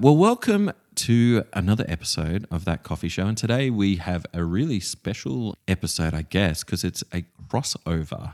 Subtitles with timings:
[0.00, 0.04] right.
[0.04, 3.26] Well, welcome to another episode of That Coffee Show.
[3.26, 8.32] And today we have a really special episode, I guess, because it's a crossover.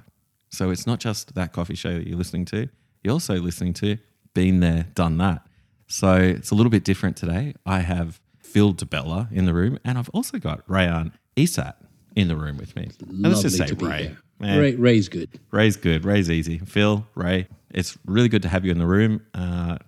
[0.50, 2.68] So it's not just That Coffee Show that you're listening to,
[3.02, 3.98] you're also listening to
[4.34, 5.46] Bean There, Done That.
[5.88, 7.54] So it's a little bit different today.
[7.64, 11.74] I have Phil Di Bella in the room, and I've also got Raihaan Esat
[12.14, 12.90] in the room with me.
[13.00, 14.16] And let's just say Lovely Ray.
[14.40, 15.30] Ray, Ray's good.
[15.50, 16.04] Ray's good.
[16.04, 16.58] Ray's easy.
[16.58, 19.24] Phil, Ray, it's really good to have you in the room.
[19.34, 19.78] Uh,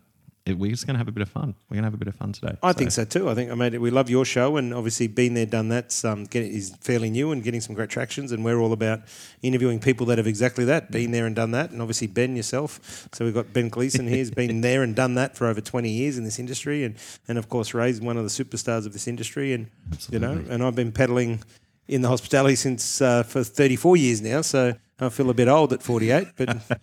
[0.51, 1.55] it, we're just going to have a bit of fun.
[1.69, 2.57] We're going to have a bit of fun today.
[2.63, 3.29] I think so too.
[3.29, 3.81] I think I it.
[3.81, 6.05] We love your show, and obviously been there, done that.
[6.05, 8.33] Um, get, is fairly new and getting some great tractions.
[8.33, 9.01] And we're all about
[9.43, 11.71] interviewing people that have exactly that, been there and done that.
[11.71, 13.09] And obviously Ben yourself.
[13.13, 15.91] So we've got Ben Gleeson here, has been there and done that for over twenty
[15.91, 16.97] years in this industry, and
[17.27, 19.53] and of course Ray's one of the superstars of this industry.
[19.53, 19.69] And
[20.11, 21.43] you know, and I've been peddling
[21.87, 24.43] in the hospitality since uh, for thirty four years now.
[24.43, 26.59] So I feel a bit old at forty eight, but.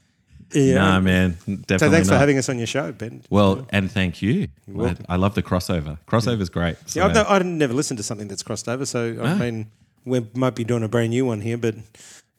[0.54, 0.76] Yeah.
[0.76, 1.78] Nah, man, definitely.
[1.80, 3.24] so thanks for having us on your show, Ben.
[3.30, 4.48] Well, and thank you.
[4.80, 4.96] I.
[5.10, 5.98] I love the crossover.
[6.08, 6.78] Crossover's great.
[6.86, 9.36] So, Yeah, I've, no, I've never listened to something that's crossed over, so I Ah.
[9.36, 9.68] mean,
[10.06, 11.58] we might be doing a brand new one here.
[11.58, 11.76] But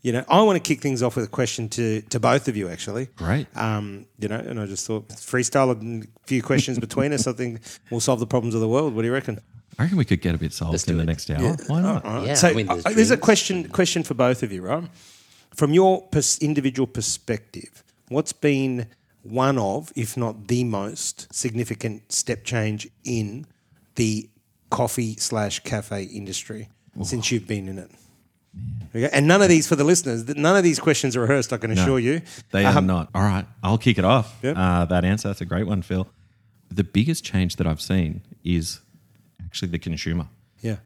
[0.02, 2.56] you know, I want to kick things off with a question to to both of
[2.56, 3.06] you, actually.
[3.16, 3.48] great.
[3.56, 7.26] Um, you know, and I just thought freestyle a few questions between us.
[7.26, 8.94] I think we'll solve the problems of the world.
[8.94, 9.40] What do you reckon?
[9.78, 11.06] I reckon we could get a bit solved Let's in the it.
[11.06, 11.56] next hour.
[11.66, 12.04] Why not?
[12.04, 12.26] All right.
[12.28, 14.84] Yeah, so I mean, there's uh, there's a question question for both of you, right?
[15.54, 18.86] From your pers- individual perspective, what's been
[19.22, 23.46] one of, if not the most significant step change in
[23.96, 24.28] the
[24.70, 26.68] coffee slash cafe industry
[27.02, 27.90] since you've been in it?
[28.94, 29.10] Okay.
[29.12, 31.52] And none of these, for the listeners, none of these questions are rehearsed.
[31.52, 32.22] I can assure you.
[32.52, 33.10] They are Um, not.
[33.14, 34.38] All right, I'll kick it off.
[34.42, 34.56] Yep.
[34.56, 36.08] Uh, that answer, that's a great one, Phil.
[36.70, 38.80] The biggest change that I've seen is
[39.44, 40.28] actually the consumer.
[40.62, 40.76] Yeah.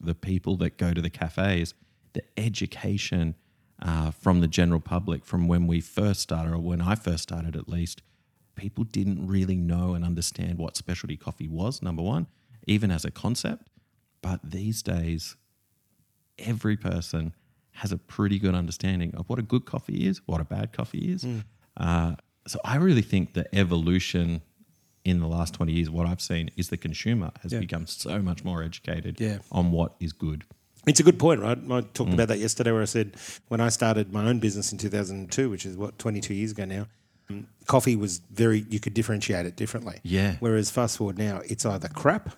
[0.00, 1.74] the people that go to the cafes,
[2.12, 3.34] the education
[3.80, 7.54] uh, from the general public from when we first started, or when I first started
[7.56, 8.02] at least,
[8.56, 12.26] people didn't really know and understand what specialty coffee was, number one,
[12.66, 13.68] even as a concept.
[14.20, 15.36] But these days,
[16.38, 17.34] every person
[17.72, 21.12] has a pretty good understanding of what a good coffee is, what a bad coffee
[21.12, 21.24] is.
[21.76, 24.42] Uh, so I really think the evolution
[25.04, 27.60] in the last 20 years, what I've seen is the consumer has Yeah.
[27.60, 29.38] become so much more educated Yeah.
[29.52, 30.44] on what is good.
[30.88, 31.58] It's a good point, right?
[31.58, 32.14] I talked Mm.
[32.14, 33.16] about that yesterday where I said
[33.48, 36.86] when I started my own business in 2002, which is what, 22 years ago now,
[37.30, 39.98] um, coffee was very, you could differentiate it differently.
[40.02, 40.32] Yeah.
[40.32, 40.36] Mm.
[40.40, 42.34] Whereas fast forward now, it's either crap,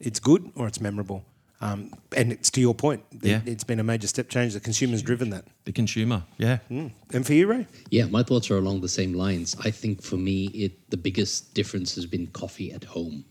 [0.00, 1.24] it's good, or it's memorable.
[1.62, 3.42] Um, and it's to your point, it- Yeah.
[3.44, 4.54] it's been a major step change.
[4.54, 5.44] The consumer's driven that.
[5.66, 6.60] The consumer, yeah.
[6.70, 7.66] And for you, Ray?
[7.90, 9.54] Yeah, my thoughts are along the same lines.
[9.62, 13.24] I think for me, it the biggest difference has been coffee at home.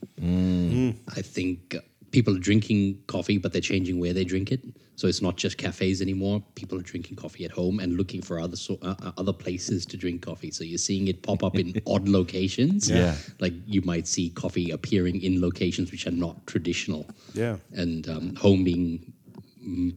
[1.18, 1.80] I think uh,
[2.12, 4.62] people are drinking coffee, but they're changing where they drink it.
[4.96, 6.44] So it's not just cafes anymore.
[6.56, 9.86] People are drinking coffee at home and looking for other so, uh, uh, other places
[9.88, 10.52] to drink coffee.
[10.52, 12.90] So you're seeing it pop up in odd locations.
[12.90, 13.16] Yeah.
[13.40, 17.08] like you might see coffee appearing in locations which are not traditional.
[17.34, 17.58] Yeah.
[17.74, 19.14] and um, home being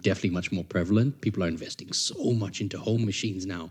[0.02, 1.20] definitely much more prevalent.
[1.20, 3.70] People are investing so much into home machines now.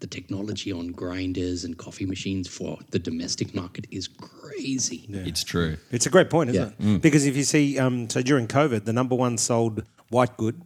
[0.00, 5.04] The technology on grinders and coffee machines for the domestic market is crazy.
[5.10, 5.76] It's true.
[5.90, 6.94] It's a great point, isn't Yeah.
[6.94, 7.02] it?
[7.02, 10.62] Because if you see, um, so during COVID, the number one sold white good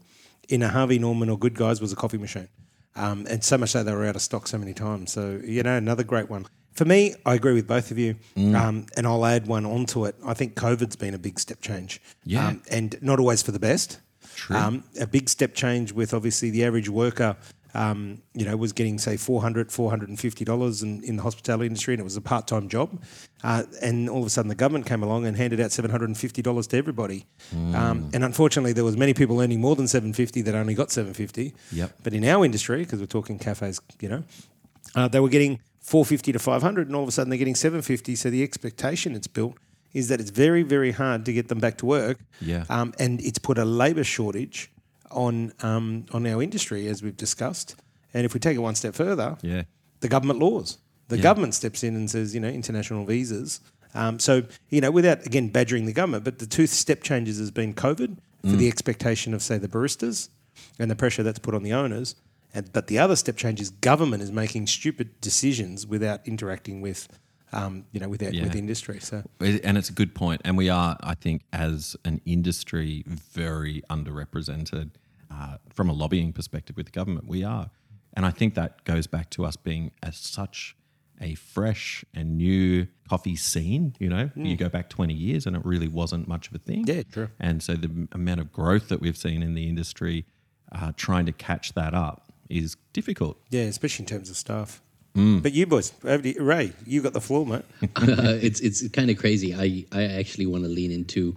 [0.49, 2.49] in a Harvey Norman or Good Guys was a coffee machine.
[2.97, 5.11] Um, and so much so they were out of stock so many times.
[5.13, 6.47] So, you know, another great one.
[6.75, 8.15] For me, I agree with both of you.
[8.37, 10.15] Um, and I'll add one onto it.
[10.25, 12.01] I think COVID's been a big step change.
[12.25, 12.49] Yeah.
[12.49, 13.99] Um, and not always for the best.
[14.37, 14.57] True.
[14.57, 17.37] Um, a big step change with obviously the average worker,
[17.75, 22.05] um, you know, was getting say 400 $450 in, in the hospitality industry and it
[22.05, 23.03] was a part-time job.
[23.43, 26.77] Uh, and all of a sudden the government came along and handed out $750 to
[26.77, 27.27] everybody.
[27.53, 31.55] Um, and unfortunately there was many people earning more than 750 that only got 750
[31.73, 31.93] Yep.
[32.03, 34.25] But in our industry, because we're talking cafes, you know,
[34.95, 38.15] uh, they were getting 450 to 500 and all of a sudden they're getting 750
[38.17, 39.57] so the expectation it's built
[39.93, 42.65] is that it's very very hard to get them back to work Yeah.
[42.71, 44.71] um, and it's put a labour shortage
[45.15, 47.77] on um, on our industry as we've discussed
[48.13, 49.63] and if we take it one step further Yeah.
[50.01, 51.23] the government laws the Yeah.
[51.23, 53.61] government steps in and says you know international visas
[53.95, 57.51] um, so you know without again badgering the government but the two step changes has
[57.51, 60.29] been covid for the expectation of say the baristas
[60.79, 62.15] and the pressure that's put on the owners
[62.57, 67.09] and, but the other step change is government is making stupid decisions without interacting with
[67.53, 68.43] um, you know with, our, Yeah.
[68.45, 70.41] with industry so And it's a good point.
[70.45, 74.91] And we are, I think, as an industry, very underrepresented
[75.35, 77.27] uh, from a lobbying perspective with the government.
[77.29, 77.71] We are.
[78.17, 80.77] And I think that goes back to us being as such
[81.21, 83.95] a fresh and new coffee scene.
[83.99, 86.85] You know, you go back 20 years and it really wasn't much of a thing.
[86.87, 87.29] Yeah, true.
[87.41, 90.27] And so the amount of growth that we've seen in the industry,
[90.73, 93.39] uh, trying to catch that up is difficult.
[93.51, 94.83] yeah especially in terms of staff
[95.15, 96.43] But you boys, over to you.
[96.43, 97.65] Ray, you got the floor, mate.
[97.97, 99.55] uh, it's it's kind of crazy.
[99.55, 101.37] I I actually want to lean into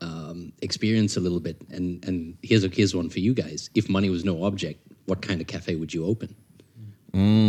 [0.00, 3.70] um, experience a little bit, and and here's a here's one for you guys.
[3.74, 6.34] If money was no object, what kind of cafe would you open?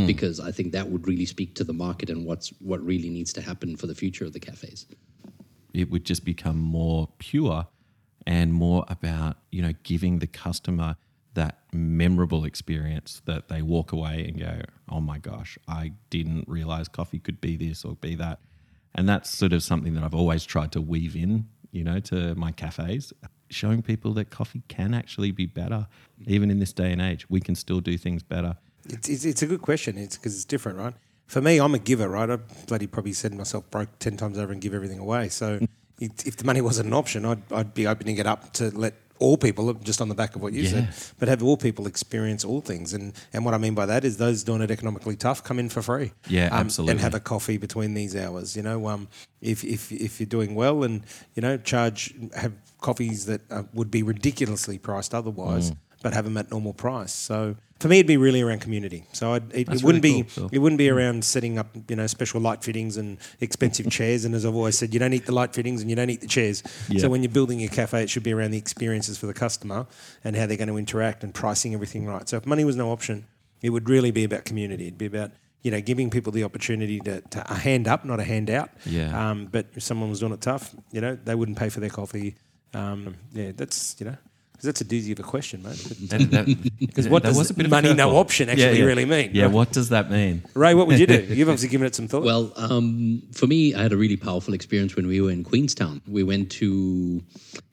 [0.05, 3.33] Because I think that would really speak to the market and what's what really needs
[3.33, 4.85] to happen for the future of the cafes.
[5.73, 7.67] it would just become more pure
[8.27, 10.95] and more about you know giving the customer
[11.33, 16.87] that memorable experience that they walk away and go oh my gosh i didn't realize
[16.87, 18.39] coffee could be this or be that
[18.93, 22.33] and that's sort of something that i've always tried to weave in you know to
[22.35, 23.13] my cafes
[23.49, 25.87] showing people that coffee can actually be better
[26.25, 28.57] even in this day and age we can still do things better
[28.89, 29.97] It's, it's, it's a good question.
[29.97, 30.93] It's because it's different, right?
[31.27, 32.29] For me, I'm a giver, right?
[32.29, 32.37] I
[32.67, 35.29] bloody probably said myself broke ten times over and give everything away.
[35.29, 35.67] So mm.
[35.99, 38.93] it, if the money wasn't an option, I'd, I'd be opening it up to let
[39.19, 40.69] all people, just on the back of what you Yeah.
[40.69, 40.89] said,
[41.19, 42.93] but have all people experience all things.
[42.93, 45.69] And and what I mean by that is those doing it economically tough come in
[45.69, 46.11] for free.
[46.27, 46.91] Yeah, Um, absolutely.
[46.91, 48.55] And have a coffee between these hours.
[48.55, 49.07] You know, um,
[49.41, 51.03] if if if you're doing well and
[51.35, 55.77] you know charge have coffees that uh, would be ridiculously priced otherwise, Mm.
[56.05, 57.11] But have them at normal price.
[57.11, 59.07] So for me, it'd be really around community.
[59.11, 60.49] So I'd, it, it wouldn't really be Phil.
[60.51, 64.23] it wouldn't be around setting up you know special light fittings and expensive chairs.
[64.23, 66.21] And as I've always said, you don't eat the light fittings and you don't eat
[66.21, 66.61] the chairs.
[66.89, 67.01] Yeah.
[67.01, 69.87] So when you're building a cafe, it should be around the experiences for the customer
[70.23, 72.29] and how they're going to interact and pricing everything right.
[72.29, 73.25] So if money was no option,
[73.63, 74.85] it would really be about community.
[74.85, 75.31] It'd be about
[75.63, 78.69] you know giving people the opportunity to, to a hand up, not a handout.
[78.85, 79.09] Yeah.
[79.31, 81.89] Um, but if someone was doing it tough, you know, they wouldn't pay for their
[81.89, 82.35] coffee.
[82.75, 84.17] Um, yeah, that's you know.
[84.55, 85.77] 'Cause that's a doozy of a question, mate.
[86.09, 86.45] That- that-
[86.79, 88.15] Because what that does was a bit of money no curveball.
[88.15, 89.31] option actually really mean?
[89.33, 90.43] Yeah, what does that mean?
[90.53, 91.21] Ray, what would you do?
[91.29, 92.23] You've obviously given it some thought.
[92.23, 96.01] Well, um, for me, I had a really powerful experience when we were in Queenstown.
[96.07, 97.21] We went to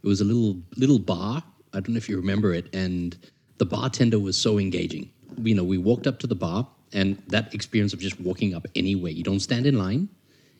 [0.02, 1.42] it was a little little bar.
[1.72, 3.16] I don't know if you remember it, and
[3.58, 5.10] the bartender was so engaging.
[5.42, 8.66] You know, we walked up to the bar, and that experience of just walking up
[8.74, 9.12] anywhere.
[9.12, 10.08] You don't stand in line.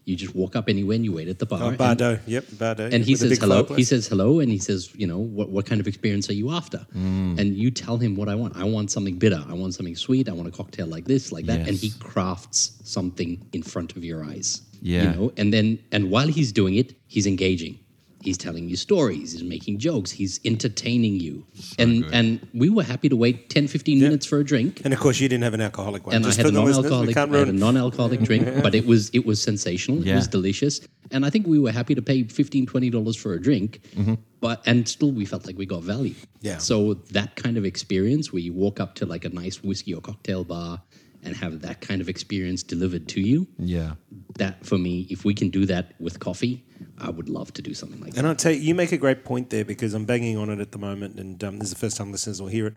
[0.05, 1.63] You just walk up anywhere and you wait at the bar.
[1.63, 2.89] oh, and- Bardo, yep, Bardo.
[2.91, 3.57] and he says hello.
[3.57, 3.79] fireplace.
[3.79, 6.51] He says hello, and he says, you know, what what kind of experience are you
[6.51, 6.79] after?
[6.97, 7.39] Mm.
[7.39, 8.57] And you tell him what I want.
[8.57, 9.43] I want something bitter.
[9.49, 10.29] I want something sweet.
[10.29, 11.69] I want a cocktail like this, like that.
[11.69, 14.63] And he crafts something in front of your eyes.
[14.81, 15.03] Yeah.
[15.03, 17.79] You know, and then and while he's doing it, he's engaging.
[18.25, 19.33] He's telling you stories.
[19.33, 20.11] He's making jokes.
[20.11, 21.45] He's entertaining you.
[21.79, 22.15] and good.
[22.15, 24.83] and we were happy to wait 10, 15 minutes for a drink.
[24.85, 26.15] and of course, you didn't have an alcoholic one.
[26.15, 28.21] And Just I had for a the listeners, we non-alcoholic, can't I had a non-alcoholic
[28.23, 30.07] drink, but it was it was sensational.
[30.07, 30.81] It was delicious,
[31.11, 34.15] and I think we were happy to pay 15 dollars for a drink, mm-hmm.
[34.41, 36.15] but and still we felt like we got value.
[36.41, 36.59] Yeah.
[36.59, 40.01] So that kind of experience where you walk up to like a nice whiskey or
[40.01, 40.83] cocktail bar
[41.25, 43.93] and have that kind of experience delivered to you, Yeah.
[44.39, 46.65] that for me, if we can do that with coffee,
[46.99, 48.19] I would love to do something like that.
[48.19, 50.61] And I'll tell you, you make a great point there because I'm banging on it
[50.61, 52.75] at the moment, and um, this is the first time listeners will hear it.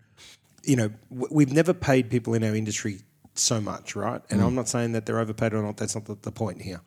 [0.64, 3.00] You know, w- we've never paid people in our industry
[3.34, 4.20] so much, right?
[4.30, 4.46] And Mm.
[4.46, 5.76] I'm not saying that they're overpaid or not.
[5.76, 6.80] That's not the, the point here.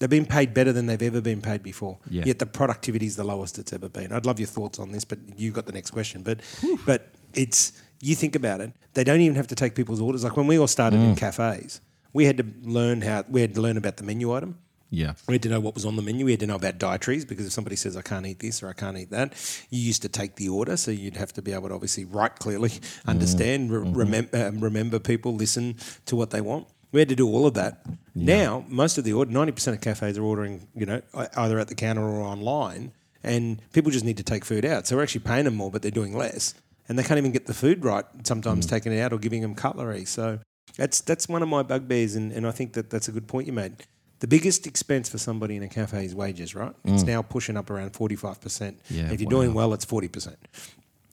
[0.00, 1.98] They've been paid better than they've ever been paid before.
[2.10, 2.24] Yeah.
[2.26, 4.12] Yet the productivity is the lowest it's ever been.
[4.12, 6.22] I'd love your thoughts on this, but you've got the next question.
[6.22, 6.40] But
[6.84, 7.72] but it's
[8.02, 8.72] you think about it.
[8.94, 10.24] They don't even have to take people's orders.
[10.24, 11.10] Like when we all started Mm.
[11.10, 11.80] in cafes,
[12.12, 14.58] we had to learn how we had to learn about the menu item.
[14.94, 15.14] Yeah.
[15.26, 16.24] We had to know what was on the menu.
[16.24, 18.68] We had to know about dietaries because if somebody says I can't eat this or
[18.68, 19.32] I can't eat that,
[19.70, 22.38] you used to take the order, so you'd have to be able to obviously write
[22.38, 23.06] clearly, mm.
[23.06, 23.94] understand, re- mm-hmm.
[23.94, 25.76] remember, um, uh, remember people, listen
[26.06, 26.68] to what they want.
[26.92, 27.84] We had to do all of that.
[28.14, 31.02] Now, most of the order, ninety percent of cafes are ordering, you know,
[31.36, 32.92] either at the counter or online,
[33.24, 34.86] and people just need to take food out.
[34.86, 36.54] So we're actually paying them more, but they're doing less,
[36.88, 38.04] and they can't even get the food right.
[38.22, 38.70] Sometimes mm.
[38.70, 40.04] taking it out or giving them cutlery.
[40.04, 40.38] So
[40.76, 43.48] that's that's one of my bugbears, and, and I think that that's a good point
[43.48, 43.84] you made.
[44.24, 46.74] The biggest expense for somebody in a cafe is wages, right?
[46.82, 48.78] It's now pushing up around 45%.
[48.88, 49.36] Yeah, if you're wow.
[49.36, 50.28] doing well, it's 40%.
[50.28, 50.38] It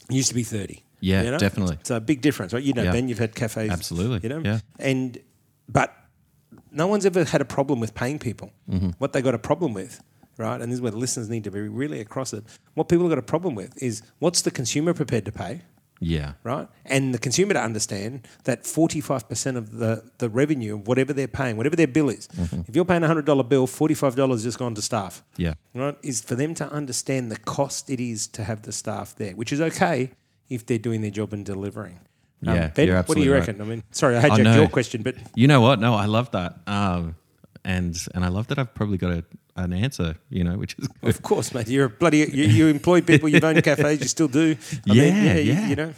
[0.07, 0.81] used to be 30.
[1.01, 1.75] Yeah, definitely.
[1.81, 2.63] It's a big difference, right?
[2.63, 2.93] You know, Yeah.
[2.93, 3.69] Ben, you've had cafes.
[3.69, 4.41] Absolutely, You know?
[4.49, 4.59] yeah.
[4.79, 5.17] And,
[5.67, 5.93] but
[6.71, 8.53] no one's ever had a problem with paying people.
[8.69, 8.91] Mm-hmm.
[8.97, 10.01] What they got a problem with,
[10.37, 10.61] right?
[10.61, 12.45] And this is where the listeners need to be really across it.
[12.75, 15.63] What people have got a problem with is what's the consumer prepared to pay?
[16.03, 16.33] Yeah.
[16.43, 16.67] right?
[16.85, 21.57] And the consumer to understand that 45% of the, the revenue of whatever they're paying,
[21.57, 22.27] whatever their bill is,
[22.67, 25.53] if you're paying a $100 bill, $45 has just gone to staff, Yeah.
[25.75, 25.95] right?
[26.01, 29.53] Is for them to understand the cost it is to have the staff there, which
[29.53, 30.11] is okay
[30.49, 31.99] if they're doing their job and delivering.
[32.47, 33.39] Um, Yeah, ben, what do you absolutely right.
[33.47, 33.61] reckon?
[33.61, 34.55] I mean, sorry, I hijacked know.
[34.55, 35.79] your question, but You know what?
[35.79, 36.57] No, I love that.
[36.65, 37.15] Um,
[37.65, 39.23] and and I love that I've probably got a,
[39.55, 43.01] an answer, you know, which is of course, mate, you're a bloody, you, you employ
[43.01, 44.55] people, you've owned cafes, you still do.
[44.89, 45.67] I Yeah, mean, you- yeah.
[45.69, 45.93] You know,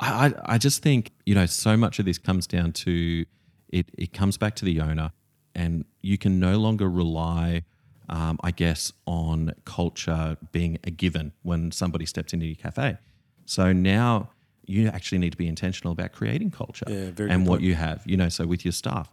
[0.00, 3.24] I, I, I just think, you know, so much of this comes down to
[3.68, 5.12] it, it comes back to the owner,
[5.54, 7.62] and you can no longer rely,
[8.08, 12.98] um, I guess, on culture being a given when somebody steps into your cafe.
[13.46, 14.30] So now
[14.66, 17.62] you actually need to be intentional about creating culture Yeah, and what point.
[17.62, 19.08] you have, you know, so with your staff.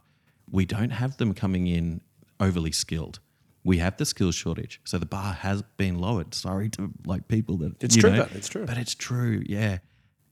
[0.51, 2.01] We don't have them coming in
[2.39, 3.19] overly skilled.
[3.63, 6.33] We have the skills shortage, so the bar has been lowered.
[6.33, 8.27] Sorry to like people that It's you true, know.
[8.33, 8.65] It's true.
[8.65, 9.77] but it's true, yeah.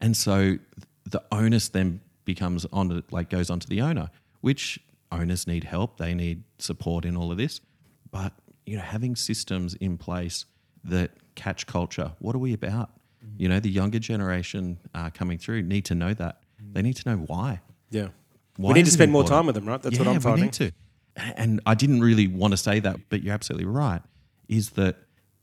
[0.00, 0.58] And so
[1.04, 4.10] the onus then becomes on like goes onto the owner,
[4.40, 4.80] which
[5.12, 5.98] owners need help.
[5.98, 7.60] They need support in all of this.
[8.10, 8.32] But
[8.66, 10.44] you know, having systems in place
[10.84, 12.12] that catch culture.
[12.18, 12.90] What are we about?
[13.36, 16.42] You know, the younger generation uh, coming through need to know that.
[16.72, 17.60] They need to know why.
[17.90, 18.08] Yeah.
[18.56, 19.80] Why we need to spend more time with them, right?
[19.82, 20.40] That's what I'm finding.
[20.42, 20.72] we need to.
[21.16, 24.02] And I didn't really want to say that, but you're absolutely right.
[24.48, 24.96] Is that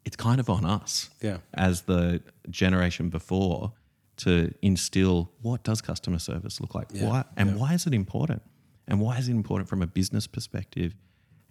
[0.06, 1.38] it's kind of on us, Yeah.
[1.54, 3.74] as the generation before,
[4.18, 8.42] to instill what does customer service look like, Yeah, why, and why is it important,
[8.88, 10.96] and why is it important from a business perspective,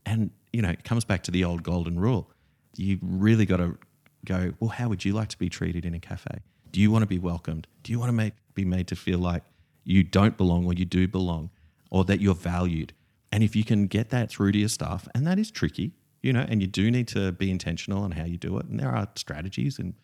[0.04, 2.30] and you know, it comes back to the old golden rule.
[2.76, 3.76] You really got to
[4.24, 4.52] go.
[4.60, 6.40] Well, how would you like to be treated in a cafe?
[6.72, 7.66] Do you want to be welcomed?
[7.82, 9.44] Do you want to make be made to feel like
[9.86, 11.48] you don't belong or you do belong,
[11.90, 12.92] or that you're valued?
[13.32, 16.32] And if you can get that through to your staff, and that is tricky, you
[16.32, 18.90] know, and you do need to be intentional on how you do it, and there
[18.94, 19.94] are strategies and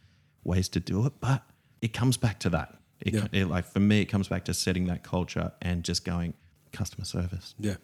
[0.44, 1.42] ways to do it, but
[1.80, 2.78] it comes back to that.
[3.00, 3.26] It, Yeah.
[3.32, 6.34] it- like for me, it comes back to setting that culture and just going
[6.72, 7.76] customer service, Yeah.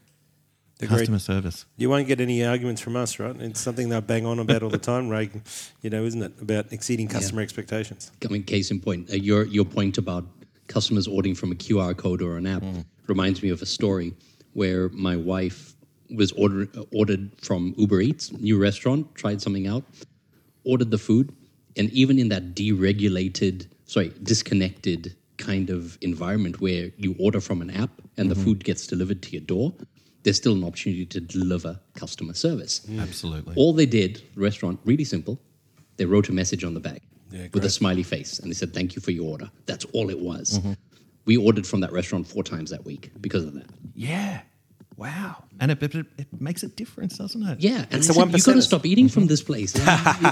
[0.81, 0.99] Agreed.
[0.99, 1.67] customer service.
[1.77, 3.35] You won't get any arguments from us, right?
[3.41, 5.43] It's something they'll bang on about all the time, Raihaan.
[5.83, 6.33] You know, isn't it?
[6.41, 8.13] About exceeding customer expectations.
[8.25, 10.25] I mean, case in point, uh, your your point about
[10.69, 12.85] customers ordering from a QR code or an app mm.
[13.07, 14.15] reminds me of a story
[14.53, 15.75] where my wife
[16.15, 19.85] was ordered ordered from Uber Eats, new restaurant, tried something out,
[20.65, 21.35] ordered the food,
[21.77, 27.71] and even in that deregulated, sorry, disconnected kind of environment where you order from an
[27.71, 28.45] app and the mm-hmm.
[28.45, 29.73] food gets delivered to your door,
[30.25, 32.87] there's still an opportunity to deliver customer service.
[32.99, 33.55] Absolutely.
[33.57, 35.41] All they did, the restaurant, really simple.
[35.97, 38.73] They wrote a message on the bag Yeah, with a smiley face, and they said,
[38.73, 40.59] "Thank you for your order." That's all it was.
[40.59, 40.73] Mm-hmm.
[41.27, 43.67] We ordered from that restaurant four times that week because of that.
[43.95, 44.41] Yeah.
[44.99, 45.45] Wow.
[45.61, 47.61] And it, it, it makes a difference, doesn't it?
[47.61, 49.29] Yeah, and It's they the said, one you got to stop eating from mm-hmm.
[49.29, 49.75] this place.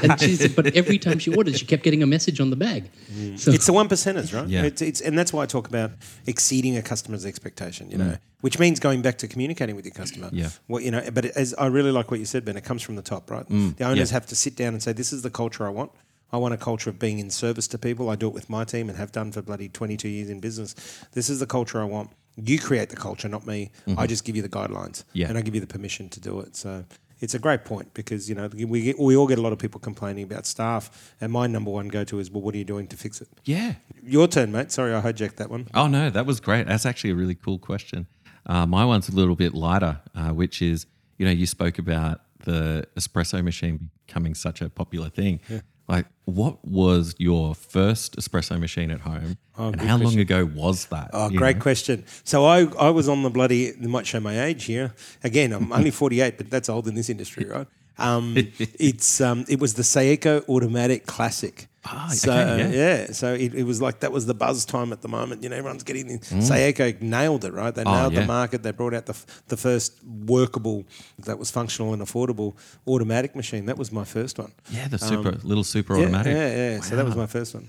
[0.02, 2.56] and she said, but every time she ordered, she kept getting a message on the
[2.56, 2.90] bag.
[3.12, 3.38] Mm.
[3.38, 4.48] So It's the one percenters, right?
[4.48, 4.64] Yeah.
[4.64, 5.92] It's, it's, and that's why I talk about
[6.26, 7.92] exceeding a customer's expectation.
[7.92, 8.06] You mm.
[8.06, 10.30] know, which means going back to communicating with your customer.
[10.32, 10.48] Yeah.
[10.66, 12.56] What you know, but as I really like what you said, Ben.
[12.56, 13.48] It comes from the top, right?
[13.48, 13.76] Mm.
[13.76, 14.14] the owners yeah.
[14.14, 15.92] have to sit down and say, "This is the culture I want."
[16.32, 18.10] I want a culture of being in service to people.
[18.10, 20.74] I do it with my team and have done for bloody 22 years in business.
[21.12, 22.10] This is the culture I want.
[22.36, 23.70] You create the culture, not me.
[23.96, 25.28] I just give you the guidelines Yeah.
[25.28, 26.54] and I give you the permission to do it.
[26.56, 26.84] So
[27.20, 29.58] it's a great point because, you know, we, get, we all get a lot of
[29.58, 31.14] people complaining about staff.
[31.20, 33.28] And my number one go to is, well, what are you doing to fix it?
[33.44, 33.74] Yeah.
[34.04, 34.70] Your turn, mate.
[34.72, 35.68] Sorry, I hijacked that one.
[35.72, 36.66] Oh no, that was great.
[36.66, 38.06] That's actually a really cool question.
[38.44, 40.86] Uh, my one's a little bit lighter, uh, which is
[41.18, 45.40] you know you spoke about the espresso machine becoming such a popular thing.
[45.88, 50.86] Like, what was your first espresso machine at home, Oh, and how long ago was
[50.86, 51.10] that?
[51.12, 51.62] Oh, great know?
[51.62, 52.04] question.
[52.24, 54.92] So I, I was on the bloody, it might show my age here.
[55.22, 57.66] Again, I'm only 48, but that's old in this industry, right?
[57.98, 61.68] Um, it's um, It was the Saeco Automatic Classic.
[61.88, 63.12] Ah, so, okay, yeah.
[63.12, 65.42] So it, it was like, that was the buzz time at the moment.
[65.42, 66.18] You know, everyone's getting in.
[66.18, 67.74] Saeco nailed it, right?
[67.74, 67.88] They Mm.
[67.94, 68.20] Oh, nailed yeah.
[68.22, 68.62] the market.
[68.62, 70.84] They brought out the, f- the first workable,
[71.20, 73.66] that was functional and affordable automatic machine.
[73.66, 74.52] That was my first one.
[74.70, 76.32] Yeah, the super little super Um, Yeah, automatic.
[76.34, 76.80] Yeah, yeah.
[76.80, 77.68] So that was my first one.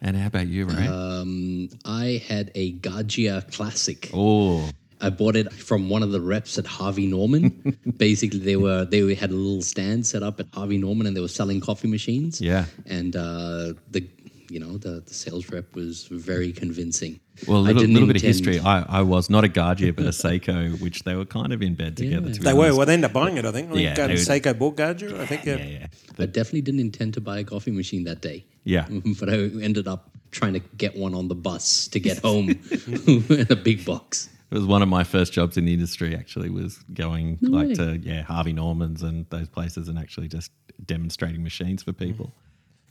[0.00, 0.86] And how about you, Ray?
[0.88, 4.10] um, I had a Gaggia Classic.
[4.12, 4.68] oh,
[5.02, 7.76] I bought it from one of the reps at Harvey Norman.
[7.96, 11.20] Basically, they were they had a little stand set up at Harvey Norman, and they
[11.20, 12.40] were selling coffee machines.
[12.40, 12.66] Yeah.
[12.86, 14.08] and uh, the
[14.48, 17.18] you know the, the sales rep was very convincing.
[17.48, 18.60] well, a little, little bit of history.
[18.60, 21.74] I, I was not a Gaggia, but a Saeco, which they were kind of in
[21.74, 22.28] bed together.
[22.28, 22.34] Yeah.
[22.34, 22.76] To be They were.
[22.76, 23.70] Well, they ended up buying it, I think.
[23.70, 25.46] I think Yeah, um, Saeco bought Gaggia, I think.
[25.46, 25.56] Yeah.
[25.56, 25.86] yeah, yeah.
[26.18, 28.44] I definitely didn't intend to buy a coffee machine that day.
[28.64, 28.86] Yeah.
[29.18, 33.46] but I ended up trying to get one on the bus to get home in
[33.48, 34.28] a big box.
[34.52, 36.14] It was one of my first jobs in the industry.
[36.14, 37.74] Actually, was going No like way.
[37.74, 40.52] to yeah Harvey Norman's and those places, and actually just
[40.84, 42.34] demonstrating machines for people.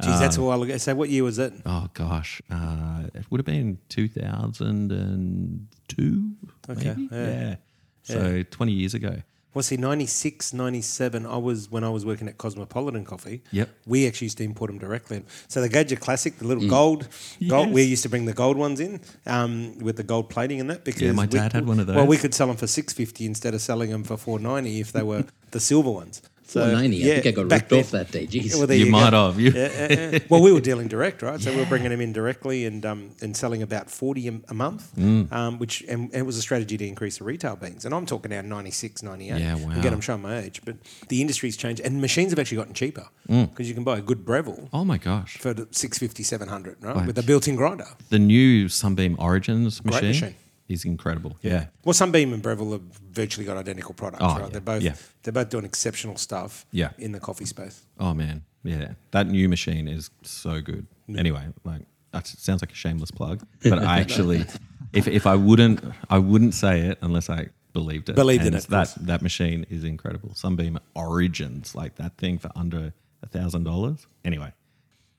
[0.02, 0.78] Geez, that's a while ago.
[0.78, 1.54] So what year was it?
[1.64, 6.32] Oh gosh, uh, it would have been two thousand and two.
[6.68, 7.08] Okay, maybe?
[7.12, 7.40] yeah.
[7.40, 7.56] yeah.
[8.02, 9.22] So twenty years ago.
[9.54, 13.70] Well, see, 96, 97, I was, when I was working at Cosmopolitan Coffee, Yep.
[13.86, 15.24] we actually used to import them directly.
[15.50, 17.10] So the Gaggia Classic, the little gold,
[17.50, 17.74] gold, Yes.
[17.74, 20.86] we used to bring the gold ones in um, with the gold plating and that
[20.86, 22.94] because my we- dad had one of those Well, we could sell them for six
[22.94, 26.22] fifty instead of selling them for four ninety if they were the silver ones.
[26.52, 27.00] So, Four ninety.
[27.10, 28.28] I think I got back ripped off that day.
[28.28, 28.56] Jeez.
[28.58, 28.92] Well, there You go.
[28.92, 29.40] might have.
[29.40, 30.20] You- Yeah, yeah, yeah.
[30.30, 31.40] Well, we were dealing direct, right?
[31.40, 34.54] So we were bringing them in directly and um, and selling about forty a, a
[34.54, 35.32] month, Mm.
[35.32, 37.86] um, which and, and it was a strategy to increase the retail beans.
[37.86, 39.40] And I'm talking now 96, 98.
[39.40, 39.80] Yeah, wow.
[39.80, 40.76] Again, I'm showing my age, but
[41.08, 43.50] the industry's changed and machines have actually gotten cheaper Mm.
[43.50, 46.96] because you can buy a good Breville Oh my gosh, for the 650, 700, right?
[46.96, 47.08] Right.
[47.08, 47.88] With a built-in grinder.
[48.10, 50.36] the new Sunbeam Origins Great machine.
[50.72, 51.38] Is incredible.
[51.42, 51.66] Yeah.
[51.84, 54.42] Well, Sunbeam and Breville have virtually got identical products, Oh, right?
[54.44, 54.96] yeah, They're both yeah.
[55.24, 56.66] they're both doing exceptional stuff.
[56.72, 56.92] Yeah.
[56.98, 57.84] in the coffee space.
[58.00, 60.88] Oh man, yeah, that new machine is so good.
[61.16, 64.46] Anyway, like that sounds like a shameless plug, but I actually,
[64.94, 68.16] if if I wouldn't, I wouldn't say it unless I believed it.
[68.16, 70.34] Believed in it, That that machine is incredible.
[70.36, 74.08] Sunbeam Origins, like that thing for under a thousand dollars.
[74.26, 74.52] Anyway,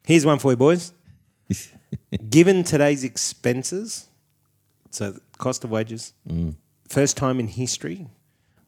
[0.04, 0.92] Here's one for you, boys.
[2.30, 4.08] Given today's expenses,
[4.92, 6.54] so cost of wages, Mm.
[6.88, 8.06] first time in history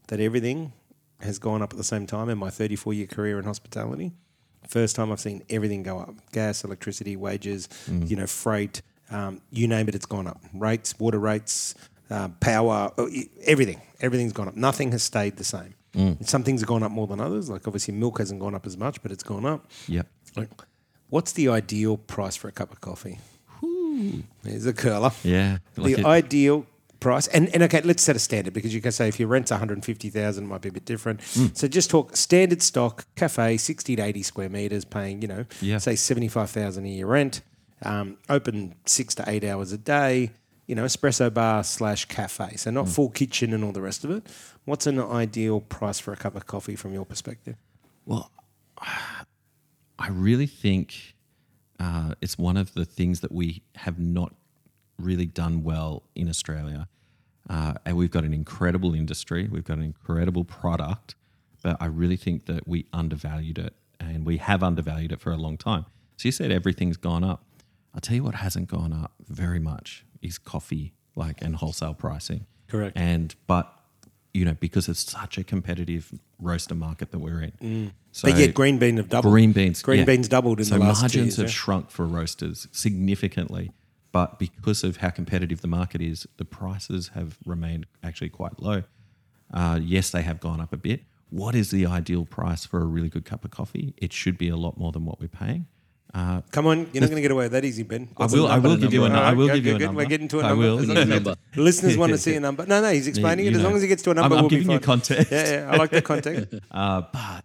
[0.08, 0.72] that everything
[1.20, 4.12] has gone up at the same time in my 34 year career in hospitality.
[4.68, 8.08] First time I've seen everything go up gas, electricity, wages, Mm.
[8.10, 10.40] you know, freight, um, you name it, it's gone up.
[10.52, 11.74] Rates, water rates,
[12.10, 13.06] uh, power, uh,
[13.44, 13.80] everything.
[14.00, 14.56] Everything's gone up.
[14.56, 15.74] Nothing has stayed the same.
[15.94, 16.26] Mm.
[16.26, 17.48] Some things have gone up more than others.
[17.48, 19.66] Like obviously, milk hasn't gone up as much, but it's gone up.
[19.86, 20.06] yep.
[20.36, 20.50] Like,
[21.08, 23.18] what's the ideal price for a cup of coffee?
[24.42, 25.10] There's a curler.
[25.22, 25.58] Yeah.
[25.76, 26.66] like the it- ideal
[27.00, 29.50] price, and, and okay, let's set a standard because you can say if your rent's
[29.50, 31.20] 150,000, it might be a bit different.
[31.34, 31.46] Hmm.
[31.52, 35.78] So just talk standard stock cafe, 60 to 80 square meters, paying you know, Yeah.
[35.78, 37.42] say 75,000 a year rent,
[37.82, 40.30] um, open six to eight hours a day.
[40.66, 42.56] You know, espresso bar slash cafe.
[42.56, 42.76] So Hmm.
[42.76, 44.26] not full kitchen and all the rest of it.
[44.64, 47.56] What's an ideal price for a cup of coffee from your perspective?
[48.06, 48.30] Well,
[49.98, 51.13] I really think
[51.80, 54.34] uh, it's one of the things that we have not
[54.98, 56.88] really done well in Australia.
[57.48, 61.14] Uh, and we've got an incredible industry, we've got an incredible product,
[61.62, 65.36] but I really think that we undervalued it and we have undervalued it for a
[65.36, 65.84] long time.
[66.16, 67.44] So you said everything's gone up.
[67.94, 72.46] I'll tell you what hasn't gone up very much is coffee, like and wholesale pricing.
[72.68, 72.96] Correct.
[72.96, 73.72] And but
[74.34, 77.92] you know because it's such a competitive roaster market that we're in.
[78.12, 78.30] So Mm.
[78.32, 79.32] but yet green bean have doubled.
[79.32, 80.04] green beans, Green yeah.
[80.04, 81.52] beans doubled in so the last margins years, have yeah.
[81.52, 83.70] shrunk for roasters significantly,
[84.12, 88.82] but because of how competitive the market is, the prices have remained actually quite low.
[89.52, 91.02] Uh, yes, they have gone up a bit.
[91.30, 93.94] What is the ideal price for a really good cup of coffee?
[93.96, 95.66] It should be a lot more than what we're paying.
[96.14, 98.08] Uh, Come on, you're not going to get away with that easy, Ben.
[98.16, 98.46] I will.
[98.46, 99.08] I will give you a.
[99.08, 99.96] All nu- I will give you a number.
[99.98, 100.62] We're getting to a I number.
[100.64, 100.78] will.
[100.78, 101.34] As long You as know, number.
[101.56, 102.64] listeners want to see a number.
[102.66, 103.52] No, no, he's explaining it.
[103.54, 104.78] As you long as he gets to a I'm- number, I'm we'll be giving you
[104.78, 104.84] fine.
[104.84, 105.32] context.
[105.32, 106.54] Yeah, yeah, I like the context.
[106.70, 107.44] Uh, but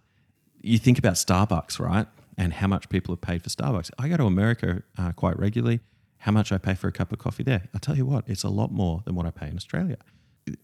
[0.62, 2.06] you think about Starbucks, right?
[2.38, 3.90] And how much people have paid for Starbucks.
[3.98, 5.80] I go to America uh, quite regularly.
[6.18, 7.68] How much I pay for a cup of coffee there?
[7.74, 9.96] I tell you what, it's a lot more than what I pay in Australia.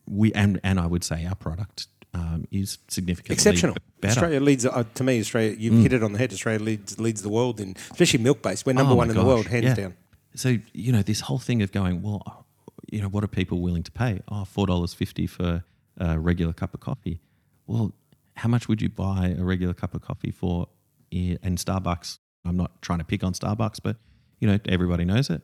[0.06, 3.76] We and and I would say our product um, is significantly Exceptional.
[4.00, 4.12] better.
[4.12, 6.32] Australia leads, uh, to me, Australia, you've hit it on the head.
[6.32, 8.64] Australia leads, leads the world in, especially milk based.
[8.66, 9.74] We're number Oh one in the world, hands yeah.
[9.74, 9.94] down.
[10.34, 12.46] So you know this whole thing of going, well,
[12.90, 14.20] you know, what are people willing to pay?
[14.28, 15.64] Oh, four dollars fifty for
[15.98, 17.20] a regular cup of coffee.
[17.66, 17.92] Well,
[18.34, 20.68] how much would you buy a regular cup of coffee for?
[21.10, 22.18] In, And Starbucks.
[22.44, 23.96] I'm not trying to pick on Starbucks, but
[24.40, 25.42] you know everybody knows it.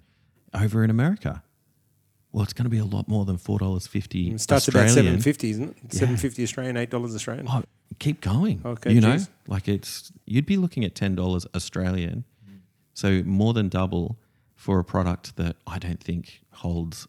[0.55, 1.43] Over in America,
[2.33, 4.31] well, it's going to be a lot more than four dollars fifty.
[4.31, 5.93] It starts about seven fifty, isn't it?
[5.93, 7.47] Seven fifty Australian, eight dollars Australian.
[7.49, 7.63] Oh,
[7.99, 8.63] keep going.
[8.65, 12.25] Okay, you know, like it's you'd be looking at ten dollars Australian,
[12.95, 14.19] so more than double
[14.55, 17.07] for a product that I don't think holds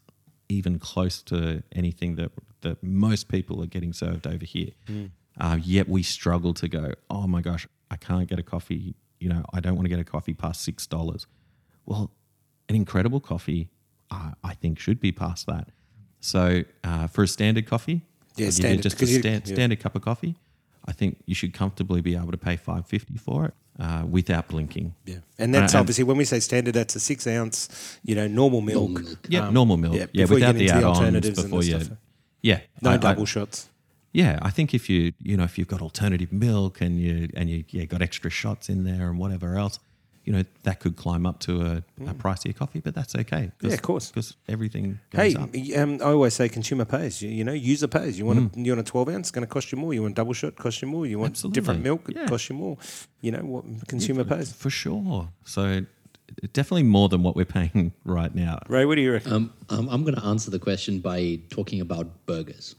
[0.48, 4.70] even close to anything that that most people are getting served over here.
[4.86, 5.06] Hmm.
[5.38, 6.92] Uh, yet we struggle to go.
[7.10, 8.94] Oh my gosh, I can't get a coffee.
[9.20, 11.26] You know, I don't want to get a coffee past six dollars.
[11.86, 12.10] Well,
[12.68, 13.68] an incredible coffee,
[14.14, 15.68] uh, I think, should be past that.
[16.20, 19.40] So uh, for a standard coffee, Yeah, I'll give you standard, just a you- yeah.
[19.44, 20.34] standard cup of coffee.
[20.86, 24.48] I think you should comfortably be able to pay five fifty for it uh, without
[24.48, 24.94] blinking.
[25.06, 27.68] Yeah, and that's Uh, and- obviously when we say standard, that's a six ounce,
[28.04, 28.90] you know, normal milk.
[28.90, 29.14] Normal.
[29.28, 29.94] Yeah, Um, normal milk.
[29.94, 31.80] yeah, Yeah, before you without get the into the add-ons alternatives and before the you.
[31.84, 31.98] stuff.
[32.42, 33.70] Yeah, No I- I- double shots.
[34.12, 37.48] Yeah, I think if you you know if you've got alternative milk and you and
[37.50, 39.78] you yeah, got extra shots in there and whatever else,
[40.24, 43.50] you know that could climb up to a, a pricier coffee, but that's okay.
[43.60, 43.68] Mm.
[43.68, 44.10] Yeah, of course.
[44.10, 45.50] because everything Hey, up.
[45.76, 47.20] um, I always say consumer pays.
[47.22, 48.18] You, you know, user pays.
[48.18, 48.56] You want Mm.
[48.56, 49.92] a, you want a twelve ounce, it's going to cost you more.
[49.94, 51.06] You want a double shot, cost you more.
[51.06, 52.26] You want different milk, it Yeah.
[52.26, 52.78] costs you more.
[53.20, 54.52] You know what consumer pays.
[54.52, 55.28] for sure.
[55.44, 55.84] So
[56.52, 58.58] definitely more than what we're paying right now.
[58.68, 59.32] Ray, what do you reckon?
[59.32, 62.74] Um, um, I'm going to answer the question by talking about burgers.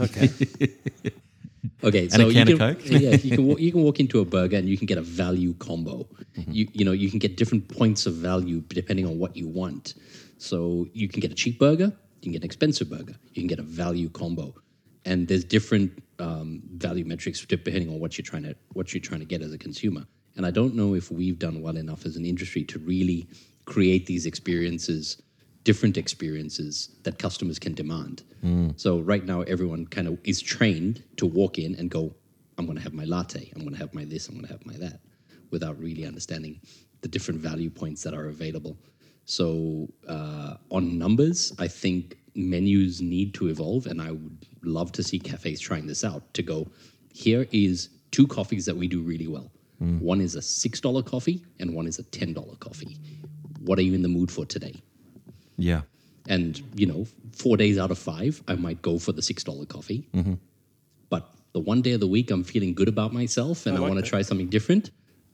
[0.00, 0.30] Okay,
[1.82, 4.76] Okay, so you can, yeah, you can you can walk into a burger and you
[4.76, 6.06] can get a value combo.
[6.36, 6.52] Mm-hmm.
[6.52, 9.94] You you know you can get different points of value depending on what you want.
[10.38, 13.46] So you can get a cheap burger, you can get an expensive burger, you can
[13.46, 14.54] get a value combo,
[15.04, 19.20] and there's different um, value metrics depending on what you're trying to what you're trying
[19.20, 20.04] to get as a consumer.
[20.36, 23.28] And I don't know if we've done well enough as an industry to really
[23.64, 25.22] create these experiences
[25.64, 28.22] different experiences that customers can demand.
[28.76, 32.14] So right now, everyone kind of is trained to walk in and go,
[32.58, 33.50] "I'm going to have my latte.
[33.54, 34.28] I'm going to have my this.
[34.28, 35.00] I'm going to have my that,"
[35.50, 36.60] without really understanding
[37.00, 38.76] the different value points that are available.
[39.24, 45.02] So uh, on numbers, I think menus need to evolve, and I would love to
[45.02, 46.68] see cafes trying this out to go,
[47.12, 49.50] here is two coffees that we do really well.
[50.00, 52.96] One is a $6 coffee and one is a $10 coffee.
[53.60, 54.82] What are you in the mood for today?
[55.56, 55.82] Yeah.
[56.28, 60.08] And, you know, four days out of five, I might go for the $6 coffee.
[60.14, 60.34] Mm-hmm.
[61.10, 63.90] But the one day of the week, I'm feeling good about myself and I, like
[63.90, 64.90] want to try something different.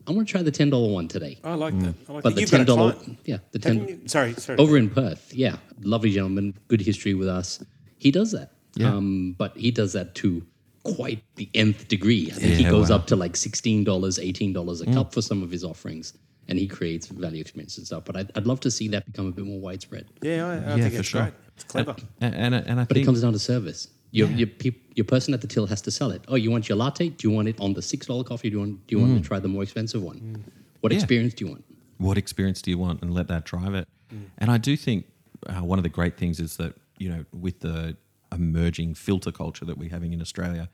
[0.07, 1.39] I want to try the $10 one today.
[1.45, 1.83] I like mm.
[1.83, 1.95] that.
[2.09, 2.35] I like But that.
[2.35, 3.19] the You've $10, client.
[3.25, 4.59] yeah, the 10 you- sorry, sorry.
[4.59, 7.63] over in Perth, yeah, lovely gentleman, good history with us.
[7.99, 8.95] He does that, Yeah.
[8.95, 10.43] um, but he does that to
[10.83, 12.31] quite the nth degree.
[12.31, 12.97] I think he goes wow.
[12.97, 14.95] up to like sixteen dollars, eighteen dollars a mm.
[14.95, 16.15] cup for some of his offerings,
[16.51, 18.05] and he creates value experience and stuff.
[18.05, 20.07] But I'd, I'd love to see that become a bit more widespread.
[20.21, 21.23] yeah, I, I yeah, think for it's sure.
[21.23, 21.35] great.
[21.55, 21.97] It's clever.
[22.21, 23.89] And, and, and I But think it comes down to service.
[24.13, 26.23] Your your, peop, your person at the till has to sell it.
[26.27, 27.11] Oh, you want your latte?
[27.11, 28.51] Do you want it on the six dollar coffee?
[28.51, 29.29] Do you want do you want to mm.
[29.31, 30.19] try the more expensive one?
[30.19, 30.53] Mm.
[30.81, 30.99] What Yeah.
[30.99, 31.65] experience do you want?
[32.01, 34.25] what experience do you want and let that drive it mm.
[34.39, 35.05] and i do think
[35.47, 37.95] uh, one of the great things is that you know with the
[38.33, 40.69] emerging filter culture that we're having in australia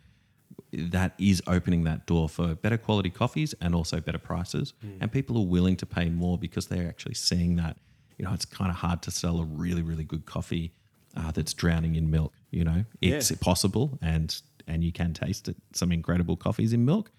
[0.72, 5.36] that is opening that door for better quality coffees and also better prices and people
[5.38, 7.76] are willing to pay more because they're actually seeing that
[8.18, 10.72] you know it's kind of hard to sell a really really good coffee
[11.16, 13.36] uh, that's drowning in milk you know it's Yeah.
[13.40, 17.10] possible and and you can taste it some incredible coffees in milk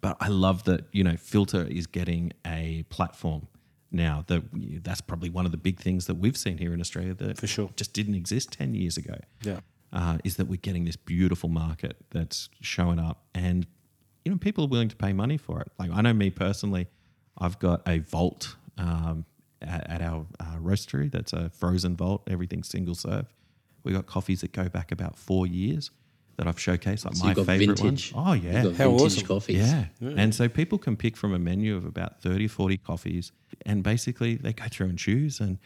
[0.00, 3.46] but I love that you know Filter is getting a platform
[3.92, 4.24] now.
[4.26, 4.42] That
[4.82, 7.46] that's probably one of the big things that we've seen here in Australia that For
[7.46, 7.70] sure.
[7.76, 9.14] just didn't exist ten years ago.
[9.44, 9.60] Yeah.
[9.92, 13.66] Uh, is that we're getting this beautiful market that's showing up, and
[14.24, 15.68] you know people are willing to pay money for it.
[15.78, 16.86] Like I know me personally,
[17.38, 19.24] I've got a vault um,
[19.60, 21.10] at, at our uh, roastery.
[21.10, 22.22] That's a frozen vault.
[22.30, 23.26] everything single serve.
[23.84, 25.90] We got coffees that go back about four years
[26.36, 28.12] that I've showcased, like So my favorite vintage.
[28.12, 28.12] ones.
[28.14, 29.26] Oh You've yeah, got How vintage awesome.
[29.26, 29.56] coffees.
[29.56, 29.84] yeah.
[30.00, 33.32] And so people can pick from a menu of about 30, 40 coffees
[33.66, 35.58] and basically they go through and choose and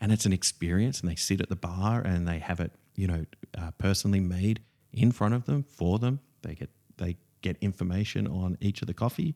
[0.00, 3.06] and it's an experience and they sit at the bar and they have it, you
[3.08, 3.24] know,
[3.56, 4.60] uh, personally made
[4.92, 6.20] in front of them for them.
[6.42, 9.34] They get they get information on each of the coffee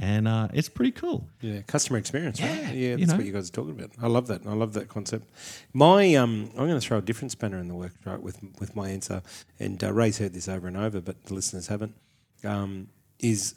[0.00, 1.28] and uh, it's pretty cool.
[1.42, 2.40] Yeah, customer experience.
[2.40, 2.74] Yeah, right?
[2.74, 3.16] yeah, you that's know.
[3.18, 3.90] what you guys are talking about.
[4.00, 4.46] I love that.
[4.46, 5.30] I love that concept.
[5.74, 8.74] My, um, I'm going to throw a different spanner in the works right with with
[8.74, 9.22] my answer,
[9.58, 11.94] and uh, Ray's heard this over and over, but the listeners haven't.
[12.42, 13.54] Um, is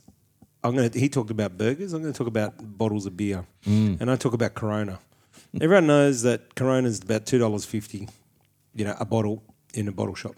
[0.64, 1.00] I'm going to.
[1.00, 1.94] He talked about burgers.
[1.94, 5.00] I'm going to talk about bottles of beer, and I talk about Corona.
[5.62, 8.10] Everyone knows that Corona is about two dollars fifty,
[8.76, 10.36] you know, a bottle in a bottle shop.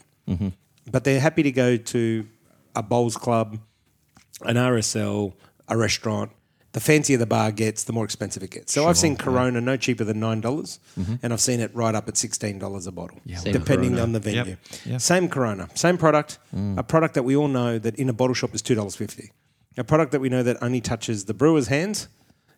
[0.91, 2.27] But they're happy to go to
[2.75, 3.57] a bowls club,
[4.41, 5.33] an RSL,
[5.67, 6.31] a restaurant.
[6.73, 8.73] The fancier the bar gets, the more expensive it gets.
[8.73, 10.81] So I've seen Corona no cheaper than nine dollars,
[11.23, 14.03] and I've seen it right up at sixteen dollars a bottle, Same depending Corona.
[14.03, 14.43] on the venue.
[14.43, 15.01] Yep, yep.
[15.01, 16.77] Same Corona, same product, mm.
[16.77, 19.31] a product that we all know that in a bottle shop is two dollars fifty.
[19.77, 22.09] A product that we know that only touches the brewer's hands,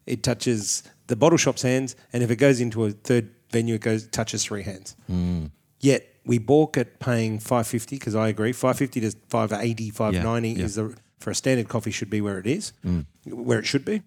[0.07, 3.81] it touches the bottle shop's hands, and if it goes into a third venue, it
[3.81, 4.95] goes touches three hands.
[5.11, 5.51] Mm.
[5.79, 10.49] Yet we balk at paying five fifty because I agree five fifty to 580, 590
[10.49, 10.65] yeah.
[10.65, 13.05] is the for a standard coffee should be where it is, mm.
[13.25, 14.03] where it should be.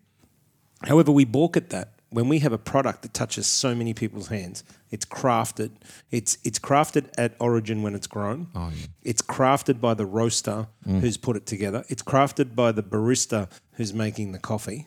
[0.82, 4.28] However, we balk at that when we have a product that touches so many people's
[4.28, 4.64] hands.
[4.90, 5.70] It's crafted.
[6.10, 8.48] It's it's crafted at origin when it's grown.
[8.54, 8.86] Oh, yeah.
[9.02, 11.00] It's crafted by the roaster mm.
[11.00, 11.84] who's put it together.
[11.88, 14.86] It's crafted by the barista who's making the coffee,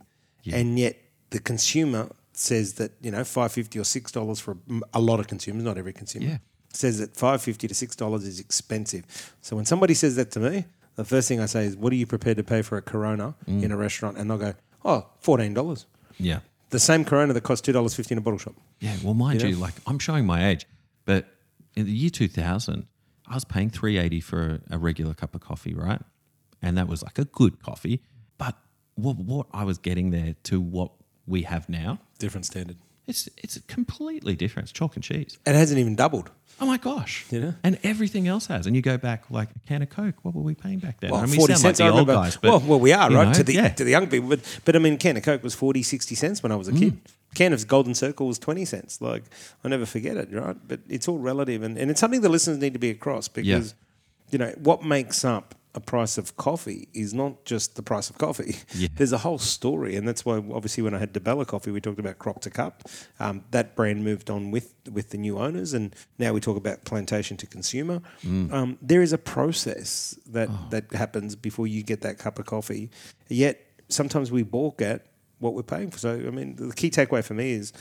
[0.52, 0.98] and yet
[1.30, 4.58] the consumer says that you know five fifty or six dollars for
[4.94, 6.38] a lot of consumers, not every consumer, Yeah.
[6.76, 9.06] Says that five fifty to six dollars is expensive.
[9.42, 11.96] So when somebody says that to me, the first thing I say is, "What are
[11.96, 15.54] you prepared to pay for a Corona in a restaurant?" And they'll go, "Oh, fourteen
[15.54, 15.86] dollars."
[16.18, 16.40] Yeah.
[16.70, 18.56] The same Corona that costs two dollars fifty in a bottle shop.
[18.80, 20.66] Yeah, well, mind You you, like I'm showing my age,
[21.06, 21.28] but
[21.76, 22.86] in the year 2000,
[23.28, 26.02] I was paying 380 for a, a regular cup of coffee, right?
[26.62, 28.02] And that was like a good coffee.
[28.38, 28.58] But
[28.96, 30.92] what, what I was getting there to what
[31.26, 32.78] we have now, Different standard.
[33.08, 34.70] It's it's completely different.
[34.70, 35.38] It's chalk and cheese.
[35.46, 36.32] It hasn't even doubled.
[36.62, 37.26] Oh my gosh!
[37.32, 37.54] You know?
[37.64, 38.68] and everything else has.
[38.68, 40.16] And you go back like a can of Coke.
[40.22, 41.12] What were we paying back then?
[41.12, 41.78] Well, I mean, 40 sound like cents.
[41.80, 42.14] the I remember.
[42.14, 42.38] guys.
[42.38, 43.70] But, well, well, we are right know, to the yeah.
[43.70, 46.44] to the young people, but but I mean, can of Coke was 40, 60 cents
[46.44, 46.80] when I was a mm.
[46.80, 47.02] kid.
[47.36, 49.02] Can of Golden Circle was twenty cents.
[49.02, 49.24] Like
[49.64, 50.56] I never forget it, right?
[50.68, 53.74] But it's all relative, and, and it's something the listeners need to be across because
[54.30, 58.18] you know what makes up a price of coffee is not just the price of
[58.18, 58.58] coffee.
[58.76, 58.88] Yeah.
[58.96, 61.80] There's a whole story, and that's why obviously when I had Di Bella Coffee, we
[61.80, 62.84] talked about crop to cup.
[63.20, 66.84] Um, that brand moved on with with the new owners, and now we talk about
[66.86, 68.02] plantation to consumer.
[68.24, 72.90] Um, there is a process that that happens before you get that cup of coffee.
[73.30, 75.06] Yet sometimes we balk at
[75.40, 76.00] what we're paying for.
[76.00, 77.74] So I mean, the key takeaway for me is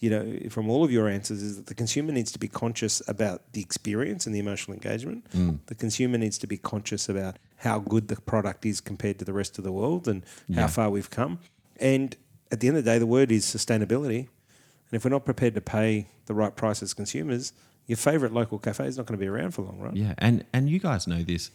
[0.00, 3.02] you know, from all of your answers is that the consumer needs to be conscious
[3.06, 5.30] about the experience and the emotional engagement.
[5.32, 5.58] Mm.
[5.66, 9.34] The consumer needs to be conscious about how good the product is compared to the
[9.34, 11.38] rest of the world and how far we've come.
[11.78, 12.16] And
[12.50, 14.20] at the end of the day, the word is sustainability.
[14.20, 17.52] And if we're not prepared to pay the right price as consumers,
[17.86, 19.94] your favorite local cafe is not going to be around for long, right?
[19.94, 21.50] Yeah, and and you guys know this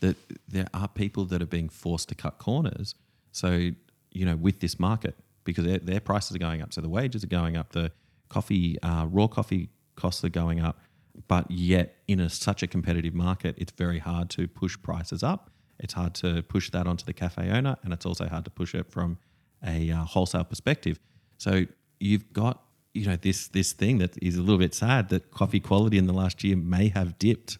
[0.00, 0.16] that
[0.48, 2.94] there are people that are being forced to cut corners.
[3.32, 3.70] So
[4.12, 5.14] you know, with this market,
[5.46, 7.90] because their, their prices are going up, so the wages are going up, the
[8.28, 10.80] coffee uh, raw coffee costs are going up,
[11.28, 15.50] but yet in a, such a competitive market, it's very hard to push prices up.
[15.78, 18.74] It's hard to push that onto the cafe owner, and it's also hard to push
[18.74, 19.18] it from
[19.64, 20.98] a uh, wholesale perspective.
[21.38, 21.64] So
[22.00, 22.62] you've got
[22.94, 26.06] you know this this thing that is a little bit sad that coffee quality in
[26.06, 27.58] the last year may have dipped.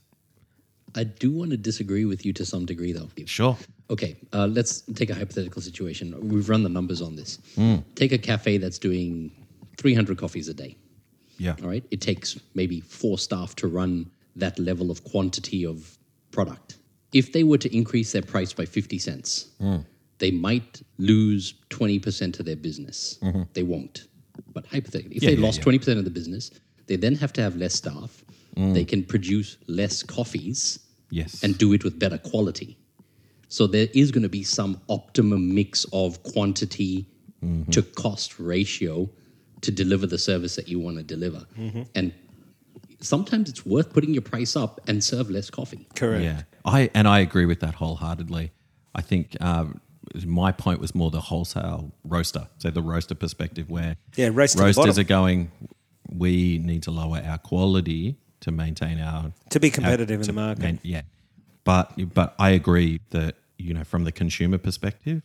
[0.94, 3.10] I do want to disagree with you to some degree, though.
[3.26, 3.58] Sure.
[3.88, 6.14] Okay, uh, let's take a hypothetical situation.
[6.28, 7.38] We've run the numbers on this.
[7.54, 7.76] Hmm.
[7.94, 9.30] Take a cafe that's doing
[9.76, 10.76] 300 coffees a day.
[11.38, 11.54] Yeah.
[11.62, 11.84] All right.
[11.90, 15.96] It takes maybe four staff to run that level of quantity of
[16.32, 16.78] product.
[17.12, 19.76] If they were to increase their price by 50 cents, hmm.
[20.18, 23.18] they might lose 20% of their business.
[23.22, 23.42] Mm-hmm.
[23.52, 24.08] They won't.
[24.52, 25.72] But hypothetically, if Yeah, they yeah, lost yeah.
[25.72, 26.50] 20% of the business,
[26.86, 28.24] they then have to have less staff.
[28.56, 28.72] Hmm.
[28.72, 31.42] They can produce less coffees Yes.
[31.44, 32.76] and do it with better quality.
[33.48, 37.06] So there is going to be some optimum mix of quantity
[37.70, 39.08] to cost ratio
[39.60, 41.46] to deliver the service that you want to deliver.
[41.94, 42.12] And
[43.00, 45.86] sometimes it's worth putting your price up and serve less coffee.
[45.94, 46.24] Correct.
[46.24, 48.50] Yeah, I and I agree with that wholeheartedly.
[48.94, 49.80] I think um,
[50.24, 54.98] my point was more the wholesale roaster, so the roaster perspective, where Yeah, race roasters
[54.98, 55.50] are going.
[56.10, 60.26] We need to lower our quality to maintain our To be our- competitive in to
[60.28, 60.62] the market.
[60.62, 61.02] main- yeah,
[61.66, 65.20] but but I agree that you know from the consumer perspective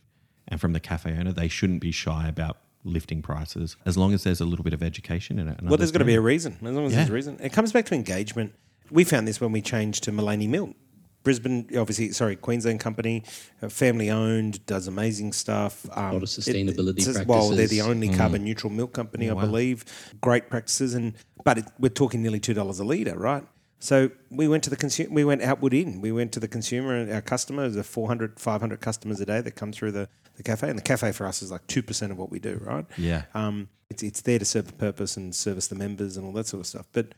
[0.48, 4.24] and from the cafe owner, they shouldn't be shy about lifting prices as long as
[4.24, 5.62] there's a little bit of education in it.
[5.62, 6.54] Well, there's got to be a reason.
[6.54, 6.98] As long as Yeah.
[6.98, 7.38] there's a reason.
[7.40, 8.52] It comes back to engagement.
[8.90, 10.74] We found this when we changed to Maleny Milk.
[11.22, 13.22] Brisbane, obviously, sorry, Queensland company,
[13.62, 15.86] uh, family owned, does amazing stuff.
[15.92, 17.86] Um, lot of sustainability it's- Well, they're the practices.
[17.86, 19.84] only carbon neutral milk company, I believe.
[20.20, 21.12] Great practices, and
[21.44, 23.44] but it, we're talking nearly two dollars a liter, right?
[23.82, 25.10] So we went to the consumer.
[25.10, 26.00] We went outward in.
[26.00, 27.74] We went to the consumer and our customers.
[27.74, 31.10] The 400, 500 customers a day that come through the, the cafe, and the cafe
[31.10, 32.86] for us is like two percent of what we do, right?
[32.96, 33.24] Yeah.
[33.34, 36.46] Um, it's, it's there to serve a purpose and service the members and all that
[36.46, 36.86] sort of stuff.
[36.92, 37.08] But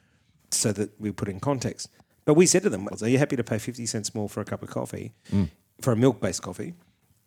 [0.51, 1.91] so that we put in context.
[2.25, 4.47] But we said to them, "Are you happy to pay fifty cents more for a
[4.47, 5.13] cup of coffee,
[5.83, 6.73] for a milk-based coffee,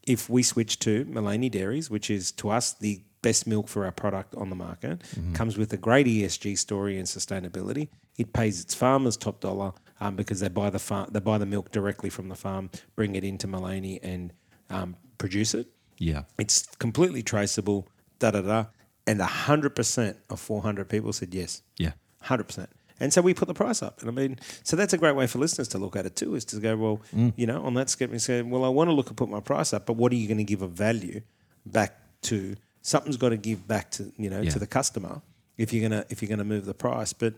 [0.08, 3.92] if we switch to Maleny Dairies, which is to us the best milk for our
[4.04, 4.96] product on the market,
[5.34, 7.86] comes with a great ESG story and sustainability.
[8.18, 11.46] It pays its farmers top dollar um, because they buy the far- they buy the
[11.56, 14.22] milk directly from the farm, bring it into Maleny and
[14.70, 15.68] um, produce it.
[15.98, 16.22] Yeah.
[16.44, 17.80] It's completely traceable,
[18.20, 18.66] da da da.
[19.10, 21.62] And 100% of 400 people said yes.
[21.78, 21.94] Yeah.
[22.26, 22.68] 100%.
[23.00, 24.02] And so we put the price up.
[24.02, 26.36] And I mean, so that's a great way for listeners to look at it too,
[26.36, 27.02] is to go, well,
[27.36, 29.40] you know, on that skip, and say, well, I want to look and put my
[29.42, 31.22] price up, but what are you going to give a value
[31.66, 31.92] back
[32.24, 32.56] to?
[32.88, 34.52] Something's got to give back to, you know, Yeah.
[34.52, 35.22] to the customer
[35.58, 37.12] if you're gonna if you're gonna move the price.
[37.12, 37.34] But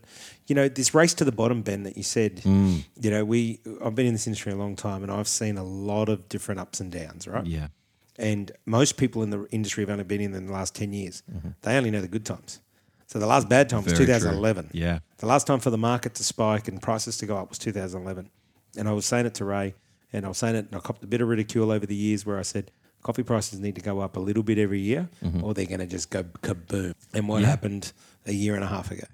[0.46, 2.84] you know, this race to the bottom, Ben, that you said, mm.
[3.00, 5.64] you know, we I've been in this industry a long time, and I've seen a
[5.64, 7.46] lot of different ups and downs, right?
[7.46, 7.68] Yeah.
[8.16, 11.22] And most people in the industry have only been in in the last 10 years.
[11.32, 11.48] Mm-hmm.
[11.62, 12.60] They only know the good times.
[13.06, 14.14] So the last bad time was Very true.
[14.14, 14.70] 2011.
[14.72, 14.98] Yeah.
[15.18, 18.30] The last time for the market to spike and prices to go up was 2011.
[18.76, 19.74] And I was saying it to Ray,
[20.12, 22.26] and I was saying it, and I copped a bit of ridicule over the years
[22.26, 22.70] where I said,
[23.02, 25.08] coffee prices need to go up a little bit every year,
[25.42, 26.94] or they're going to just go kaboom.
[27.14, 27.42] And what Mm-hmm.
[27.44, 27.48] Yeah.
[27.50, 27.92] happened
[28.26, 29.04] a year and a half ago?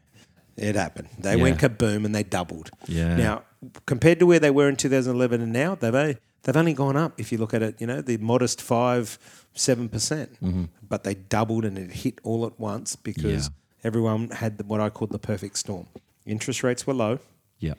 [0.57, 1.09] It happened.
[1.18, 1.42] They Yeah.
[1.42, 2.70] went kaboom and they doubled.
[2.88, 3.16] Yeah.
[3.16, 3.42] Now,
[3.87, 7.20] compared to where they were in 2011 and now, they've only, they've only gone up.
[7.20, 9.18] If you look at it, you know, the modest five,
[9.55, 10.64] seven percent, Mm-hmm.
[10.88, 13.53] but they doubled and it hit all at once because Yeah.
[13.85, 15.87] everyone had the, what I call the perfect storm.
[16.25, 17.18] Interest rates were low,
[17.61, 17.75] Yeah.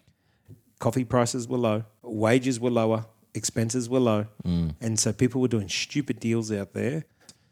[0.80, 3.06] coffee prices were low, wages were lower,
[3.38, 4.76] expenses were low, Mm.
[4.82, 7.06] and so people were doing stupid deals out there.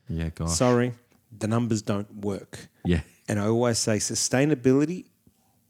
[0.10, 0.30] Yeah.
[0.36, 0.52] Gosh.
[0.58, 0.92] Sorry,
[1.38, 2.68] the numbers don't work.
[2.84, 3.02] Yeah.
[3.28, 5.06] And I always say sustainability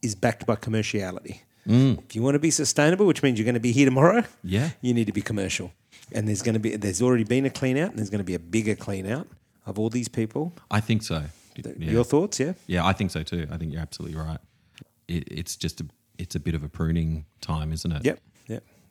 [0.01, 1.39] is backed by commerciality.
[1.67, 1.99] Mm.
[2.07, 4.71] If you want to be sustainable, which means you're going to be here tomorrow, Yeah.
[4.81, 5.71] you need to be commercial.
[6.11, 8.31] And there's going to be there's already been a clean out, and there's going to
[8.33, 9.27] be a bigger clean out
[9.65, 10.53] of all these people.
[10.69, 11.23] I think so.
[11.55, 11.71] Yeah.
[11.91, 12.53] Your thoughts, yeah?
[12.67, 13.47] Yeah, I think so too.
[13.49, 14.39] I think you're absolutely right.
[15.07, 15.85] It, it's just a,
[16.17, 18.03] it's a bit of a pruning time, isn't it?
[18.05, 18.19] Yep, yep.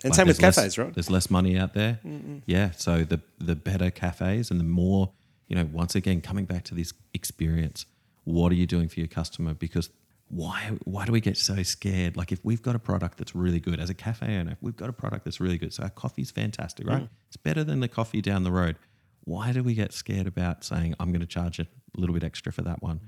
[0.04, 0.94] And Like, same with cafes, less, right?
[0.94, 1.98] There's less money out there.
[2.46, 2.70] Yeah.
[2.72, 5.12] So the the better cafes and the more,
[5.48, 7.86] you know, once again coming back to this experience,
[8.24, 9.54] what are you doing for your customer?
[9.54, 9.88] Because
[10.28, 12.16] why why do we get so scared?
[12.16, 14.88] Like if we've got a product that's really good as a cafe owner, we've got
[14.88, 15.72] a product that's really good.
[15.72, 17.02] So our coffee's fantastic, right?
[17.02, 17.08] Mm.
[17.28, 18.76] It's better than the coffee down the road.
[19.24, 22.52] Why do we get scared about saying I'm going to charge a little bit extra
[22.52, 23.00] for that one?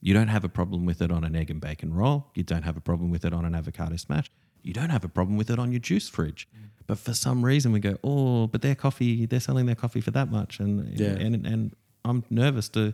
[0.00, 2.30] You don't have a problem with it on an egg and bacon roll.
[2.34, 4.30] You don't have a problem with it on an avocado smash.
[4.64, 6.48] You don't have a problem with it on your juice fridge.
[6.86, 10.10] But for some reason, we go, oh, but their coffee, they're selling their coffee for
[10.10, 11.10] that much, and Yeah.
[11.24, 11.74] and and
[12.04, 12.92] I'm nervous to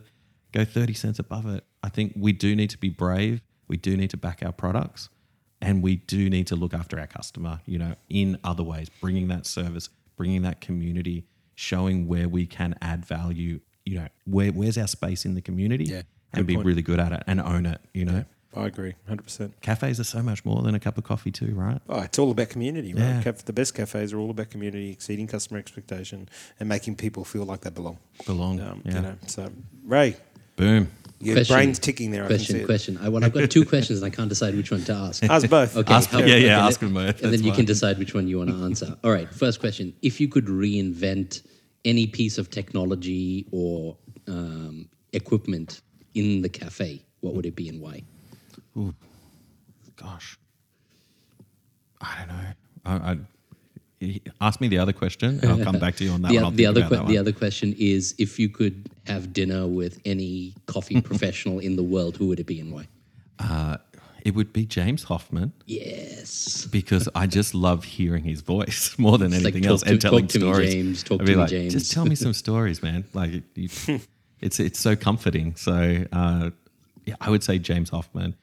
[0.53, 1.65] go thirty cents above it.
[1.83, 3.41] I think we do need to be brave.
[3.67, 5.09] We do need to back our products,
[5.61, 9.27] and we do need to look after our customer, you know, in other ways, bringing
[9.29, 13.59] that service, bringing that community, showing where we can add value.
[13.85, 16.03] You know, where where's our space in the community, Yeah,
[16.33, 16.67] and be point.
[16.67, 17.81] really good at it and own it.
[17.93, 18.25] You know,
[18.55, 19.53] I agree, hundred percent.
[19.61, 21.79] cafes are so much more than a cup of coffee too, right?
[21.87, 23.23] Oh, it's all about community, right?
[23.25, 23.31] Yeah.
[23.31, 26.27] The best cafes are all about community, exceeding customer expectation,
[26.59, 27.97] and making people feel like they belong.
[28.25, 28.59] Belong.
[28.59, 28.95] Um, yeah.
[28.95, 29.49] You know, so
[29.85, 30.17] Rai,
[30.57, 30.89] Boom.
[31.21, 31.55] your Question.
[31.55, 32.25] brain's ticking there.
[32.25, 32.97] I can see Question, question.
[33.01, 35.23] I, well, I've got two questions and I can't decide which one to ask.
[35.29, 35.77] Us both.
[35.77, 35.93] Okay.
[35.93, 37.05] Ask- how- yeah, yeah, okay, ask them both.
[37.07, 37.55] And then That's you fine.
[37.57, 38.97] can decide which one you want to answer.
[39.05, 39.33] All right.
[39.33, 41.45] First question: If you could reinvent
[41.85, 43.95] any piece of technology or
[44.27, 45.81] um, equipment
[46.13, 48.03] in the cafe, what would it be and why?
[49.95, 50.37] Gosh,
[52.01, 52.51] I don't know.
[52.85, 56.29] I, I ask me the other question, and I'll come back to you on that
[56.31, 56.55] the, one.
[56.55, 61.01] The other que- the other question is: If you could have dinner with any coffee
[61.09, 62.87] professional in the world, who would it be and why?
[63.39, 63.77] Uh,
[64.23, 66.67] it would be James Hoffmann Yes.
[66.67, 69.89] because I just love hearing his voice more than It's like, anything talk else to-
[69.89, 70.65] and telling talk to me.
[70.71, 71.73] James, talk I'd to be me, James.
[71.73, 73.03] just tell me some stories, man.
[73.13, 73.69] Like, you,
[74.39, 75.55] it's it's so comforting.
[75.55, 76.51] So, uh,
[77.05, 78.35] yeah, I would say James Hoffmann,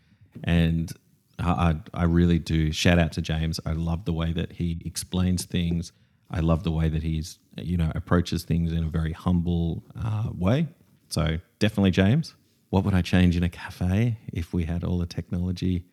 [0.44, 0.92] and
[1.38, 3.61] I, I really do shout out to James.
[3.64, 5.92] I love the way that he explains things.
[6.31, 10.31] I love the way that he's you know approaches things in a very humble uh,
[10.35, 10.68] way.
[11.09, 12.35] So definitely James.
[12.70, 15.85] What would I change in a cafe if we had all the technology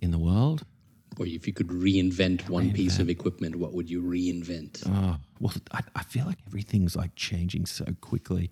[0.00, 0.64] in the world?
[1.16, 4.82] Or if you could reinvent one piece of equipment, what would you reinvent?
[4.84, 8.50] Oh, well, I, I feel like everything's like changing so quickly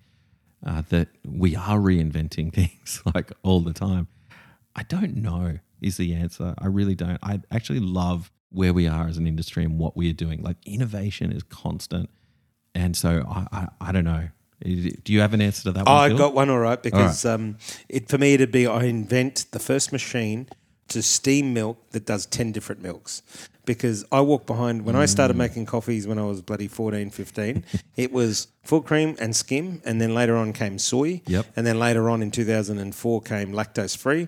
[0.65, 4.07] uh, that we are reinventing things like all the time.
[4.75, 6.55] I don't know is the answer.
[6.57, 7.19] I really don't.
[7.21, 10.41] I actually love where we are as an industry and what we are doing.
[10.41, 12.09] Like innovation is constant.
[12.75, 14.29] And so I, I, I don't know.
[14.63, 16.13] Do you have an answer to that one?
[16.13, 17.57] I got one all right because Um,
[17.89, 20.47] it for me it'd be I invent the first machine
[20.89, 23.21] to steam milk that does 10 different milks.
[23.65, 25.09] Because I walk behind, when I Mm.
[25.09, 27.63] started making coffees when I was bloody 14, 15,
[27.95, 29.81] it was full cream and skim.
[29.85, 31.21] And then later on came soy.
[31.27, 31.45] Yep.
[31.55, 34.27] And then later on in 2004 came lactose free.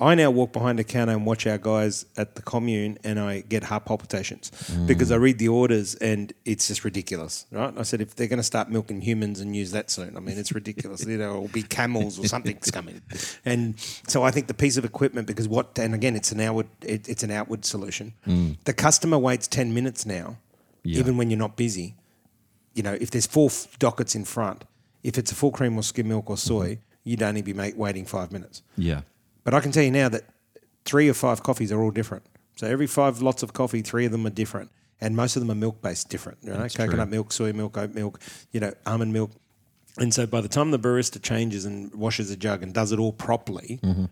[0.00, 3.40] I now walk behind the counter and watch our guys at the commune, and I
[3.40, 4.52] get heart palpitations
[4.86, 7.74] because I read the orders and it's just ridiculous, right?
[7.76, 10.38] I said if they're going to start milking humans and use that soon, I mean
[10.38, 11.04] it's ridiculous.
[11.06, 13.02] you know, it'll be camels or something's coming,
[13.44, 13.74] and
[14.06, 17.08] so I think the piece of equipment because what and again it's an outward it,
[17.08, 18.14] it's an outward solution.
[18.26, 18.56] Mm.
[18.64, 20.36] The customer waits ten minutes now,
[20.84, 21.00] Yeah.
[21.00, 21.96] even when you're not busy.
[22.74, 24.64] You know, if there's four f- dockets in front,
[25.02, 28.30] if it's a full cream or skim milk or soy, you'd only be waiting five
[28.30, 28.62] minutes.
[28.76, 29.00] Yeah.
[29.48, 30.24] But I can tell you now that
[30.84, 32.22] three of five coffees are all different.
[32.56, 35.50] So every five lots of coffee, three of them are different, and most of them
[35.50, 36.36] are milk based different.
[36.42, 37.06] You know, coconut true.
[37.06, 38.20] milk, soy milk, oat milk,
[38.52, 39.30] you know, almond milk.
[39.96, 42.98] And so by the time the barista changes and washes a jug and does it
[42.98, 44.04] all properly, Mm-hmm.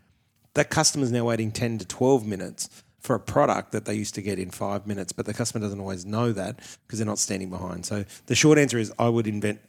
[0.55, 2.67] that customer's now waiting ten to twelve minutes
[2.99, 5.11] for a product that they used to get in five minutes.
[5.13, 7.85] But the customer doesn't always know that because they're not standing behind.
[7.85, 9.59] So the short answer is I would invent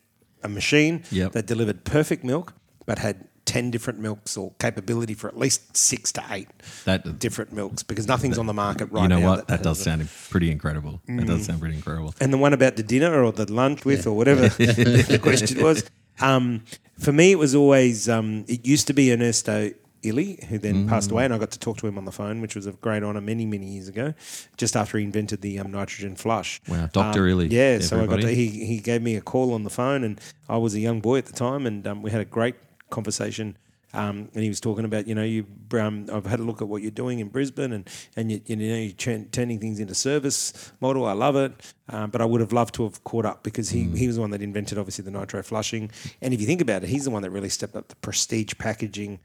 [0.42, 1.33] a machine Yep.
[1.33, 2.54] that delivered perfect milk
[2.87, 6.49] but had 10 different milks or capability for at least six to eight
[6.85, 9.03] That different milks because nothing's on the market right now.
[9.03, 9.37] you know now.
[9.37, 9.49] what?
[9.49, 11.01] That does sound pretty incredible.
[11.09, 12.15] That does sound pretty incredible.
[12.21, 15.89] And the one about the dinner or the lunch with or whatever the question was.
[16.21, 16.65] Um,
[16.99, 19.71] for me, it was always, um, it used to be Ernesto
[20.03, 20.89] Illy, who then Mm.
[20.89, 22.73] passed away, and I got to talk to him on the phone, which was a
[22.73, 24.15] great honour many, many years ago,
[24.57, 26.61] just after he invented the um, nitrogen flush.
[26.69, 27.23] Wow, Dr.
[27.25, 29.71] Um, Illy, Yeah, so I got to, he, he gave me a call on the
[29.71, 32.25] phone, and I was a young boy at the time, and um, we had a
[32.25, 32.55] great
[32.90, 33.57] conversation.
[33.94, 35.46] Um, and he was talking about, you know, you.
[35.72, 38.57] Um, I've had a look at what you're doing in Brisbane, and and you, you
[38.57, 41.07] know you're turn, turning things into service model.
[41.07, 41.53] I love it,
[41.88, 44.20] um, but I would have loved to have caught up because he, he was the
[44.20, 45.90] one that invented obviously the nitro flushing.
[46.20, 48.53] And if you think about it, he's the one that really stepped up the prestige
[48.59, 49.20] packaging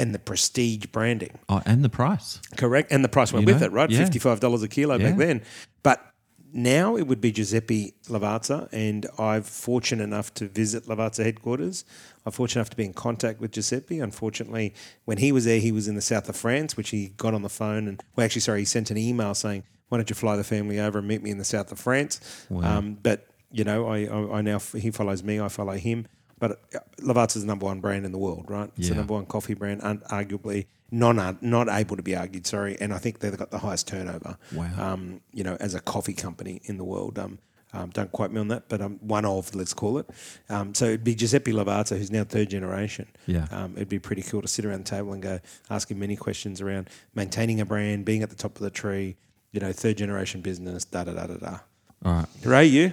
[0.00, 1.38] and the prestige branding.
[1.48, 2.40] Oh, and the price.
[2.56, 2.90] Correct.
[2.90, 3.88] And the price went You with know, it, right?
[3.88, 4.00] yeah.
[4.02, 5.10] $55 a kilo Yeah.
[5.10, 5.42] back then.
[5.84, 6.04] But
[6.52, 11.84] now it would be Giuseppe Lavazza, and I'm fortunate enough to visit Lavazza headquarters.
[12.24, 14.00] I'm fortunate enough to be in contact with Giuseppe.
[14.00, 17.34] Unfortunately, when he was there, he was in the south of France, which he got
[17.34, 20.14] on the phone and, well, actually, sorry, he sent an email saying, why don't you
[20.14, 22.20] fly the family over and meet me in the south of France?
[22.64, 26.06] Um, but, you know, I, I, I now, he follows me, I follow him.
[26.38, 28.70] But uh, Lavazza's the number one brand in the world, right?
[28.76, 32.46] It's the number one coffee brand, un- arguably non not able to be argued.
[32.46, 34.38] Sorry, and I think they've got the highest turnover.
[34.52, 34.70] Wow.
[34.78, 37.18] Um, you know, as a coffee company in the world.
[37.18, 37.38] Um,
[37.74, 40.08] um, don't quote me on that, but um, one of let's call it.
[40.48, 43.08] Um, so it'd be Giuseppe Lavazza, who's now third generation.
[43.26, 43.46] Yeah.
[43.50, 46.16] Um, it'd be pretty cool to sit around the table and go ask him many
[46.16, 49.16] questions around maintaining a brand, being at the top of the tree.
[49.52, 50.84] You know, third generation business.
[50.86, 51.58] Da da da da da.
[52.04, 52.26] All right.
[52.44, 52.92] Rai, you?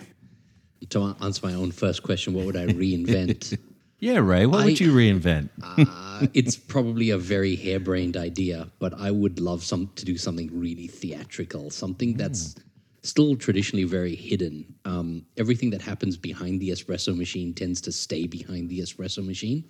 [0.90, 3.58] To answer my own first question, what would I reinvent?
[4.00, 5.50] Yeah, Rai, what I- would you reinvent?
[6.18, 10.50] Uh, it's probably a very harebrained idea, but I would love some to do something
[10.54, 12.56] really theatrical, something that's
[13.04, 14.76] still traditionally very hidden.
[14.86, 19.64] Um, everything that happens behind the espresso machine tends to stay behind the espresso machine.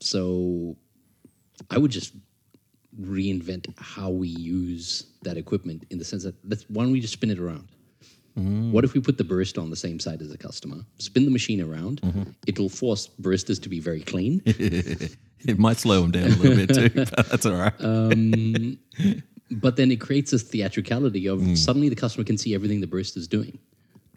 [0.00, 0.76] So
[1.70, 2.14] I would just
[3.00, 7.14] reinvent how we use that equipment in the sense that let's why don't we just
[7.14, 7.68] spin it around?
[8.36, 10.84] What if we put the barista on the same side as the customer?
[10.98, 12.00] Spin the machine around.
[12.46, 14.42] It'll force baristas to be very clean.
[15.46, 17.72] It might slow them down a little bit too, but that's all right.
[19.50, 21.56] but then it creates this theatricality of Mm.
[21.56, 23.58] suddenly the customer can see everything the barista is doing.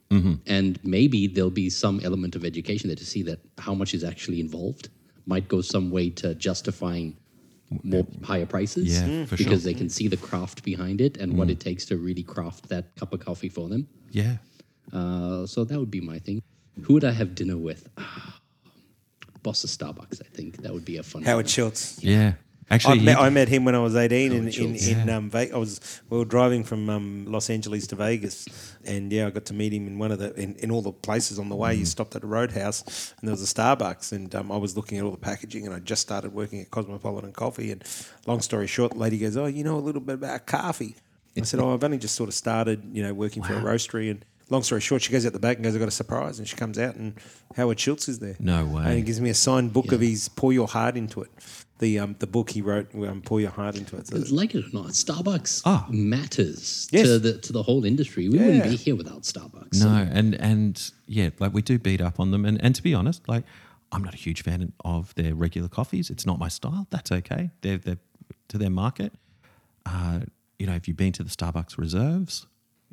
[0.10, 0.34] Mm-hmm.
[0.48, 4.04] And maybe there'll be some element of education there to see that how much is
[4.04, 4.90] actually involved
[5.28, 7.16] might go some way to justifying
[7.84, 9.28] more higher prices Yeah, Mm.
[9.28, 9.72] for because sure.
[9.72, 12.96] they can see the craft behind it and what it takes to really craft that
[12.96, 13.88] cup of coffee for them.
[14.12, 14.38] Yeah.
[14.92, 16.42] Uh, so that would be my thing.
[16.84, 17.88] Who would I have dinner with?
[19.44, 21.24] Boss of Starbucks, I think that would be a fun.
[21.24, 21.50] Howard one.
[21.50, 22.04] Schultz.
[22.04, 22.34] Yeah.
[22.72, 24.88] I Actually, met, I met him when I was 18 in, Howard in, Schultz.
[24.88, 28.48] in um, Ve- I was we were driving from um, Los Angeles to Vegas,
[28.86, 30.92] and yeah, I got to meet him in one of the in, in all the
[30.92, 31.74] places on the way.
[31.74, 32.84] You stopped at a roadhouse,
[33.20, 35.74] and there was a Starbucks, and um, I was looking at all the packaging, and
[35.74, 37.72] I just started working at Cosmopolitan Coffee.
[37.72, 37.84] And
[38.28, 40.96] long story short, the lady goes, "Oh, you know a little bit about coffee."
[41.44, 44.10] I said, "Oh, I've only just sort of started, you know, working for a roastery."
[44.12, 46.40] And long story short, she goes out the back and goes, "I've got a surprise,"
[46.40, 47.14] and she comes out, and
[47.56, 48.36] Howard Schultz is there.
[48.40, 48.84] No way!
[48.86, 51.30] And he gives me a signed book of his "Pour Your Heart Into It."
[51.80, 54.66] The um, the book he wrote, um, "Pour Your Heart Into It." So Like it
[54.66, 55.88] or not, Starbucks Ah.
[55.90, 57.06] matters Yes.
[57.08, 58.28] to the to the whole industry.
[58.28, 59.80] We wouldn't be here without Starbucks.
[59.82, 62.44] No, and and yeah, like we do beat up on them.
[62.46, 63.46] And and to be honest, like
[63.94, 66.10] I'm not a huge fan of their regular coffees.
[66.10, 66.86] It's not my style.
[66.90, 67.52] That's okay.
[67.62, 67.98] They're they're
[68.50, 69.14] to their market.
[69.86, 70.22] Uh,
[70.60, 72.46] you know, if you've been to the Starbucks reserves,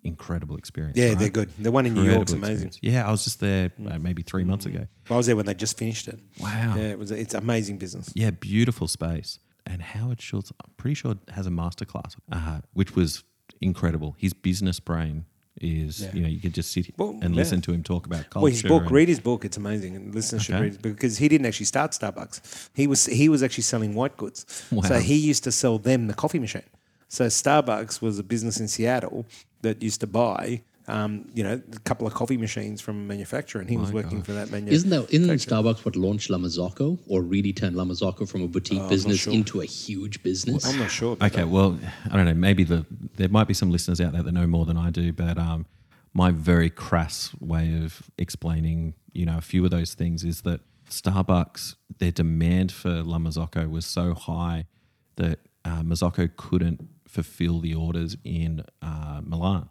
[0.05, 0.97] incredible experience.
[0.97, 1.19] Yeah, right?
[1.19, 1.51] they're good.
[1.59, 2.69] The one in New York's amazing.
[2.69, 2.79] experience.
[2.83, 4.87] Yeah, I was just there uh, maybe three months ago.
[5.11, 6.21] I was there when they just finished it.
[6.41, 6.75] Wow.
[6.77, 7.11] Yeah, it was.
[7.11, 8.11] It's amazing business.
[8.14, 9.41] Yeah, beautiful space.
[9.67, 13.25] And Howard Schultz, I'm pretty sure, has a masterclass, uh, which was
[13.61, 14.14] incredible.
[14.17, 15.25] His business brain
[15.61, 16.11] is, Yeah.
[16.14, 17.41] you know, you could just sit Well, and yeah.
[17.41, 18.43] listen to him talk about culture.
[18.45, 19.45] Well, his book, read his book.
[19.45, 22.69] It's amazing, and listeners should read it because he didn't actually start Starbucks.
[22.75, 24.47] He was he was actually selling white goods.
[24.71, 24.83] Wow.
[24.83, 26.62] So he used to sell them the coffee machine.
[27.09, 29.27] So Starbucks was a business in Seattle
[29.63, 33.61] that used to buy, um, you know, a couple of coffee machines from a manufacturer,
[33.61, 34.27] and he was working gosh.
[34.27, 34.75] for that manufacturer.
[34.75, 38.49] Isn't that isn't Starbucks what launched La Marzocco or really turned La Marzocco from a
[38.49, 39.33] boutique not business sure.
[39.33, 40.67] into a huge business?
[40.67, 41.13] I'm not sure.
[41.21, 41.49] Okay, that.
[41.49, 41.79] well,
[42.11, 42.35] I don't know.
[42.35, 42.85] Maybe the
[43.17, 45.67] there might be some listeners out there that know more than I do, but um,
[46.13, 50.61] my very crass way of explaining, you know, a few of those things is that
[50.91, 54.67] Starbucks, their demand for La Marzocco was so high
[55.17, 56.89] that uh, Mazzocco couldn't
[57.23, 59.69] fulfill the orders in uh, Milan.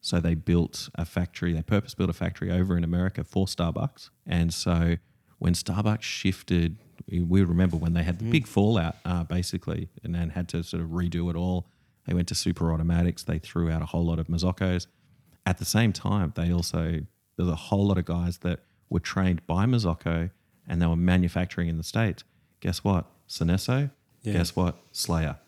[0.00, 4.10] So they built a factory, they purpose built a factory over in America for Starbucks.
[4.26, 4.96] And so
[5.38, 6.76] when Starbucks shifted,
[7.08, 10.82] we remember when they had the big fallout, uh, basically, and then had to sort
[10.82, 11.66] of redo it all.
[12.06, 14.86] They went to super automatics, they threw out a whole lot of Marzoccos.
[15.46, 17.00] At the same time, they also,
[17.36, 20.30] there's a whole lot of guys that were trained by Marzocco
[20.66, 22.24] and they were manufacturing in the States.
[22.60, 23.06] Guess what?
[23.28, 23.90] Sinesso.
[24.22, 24.34] Yeah.
[24.34, 24.76] Guess what?
[24.92, 25.38] Slayer.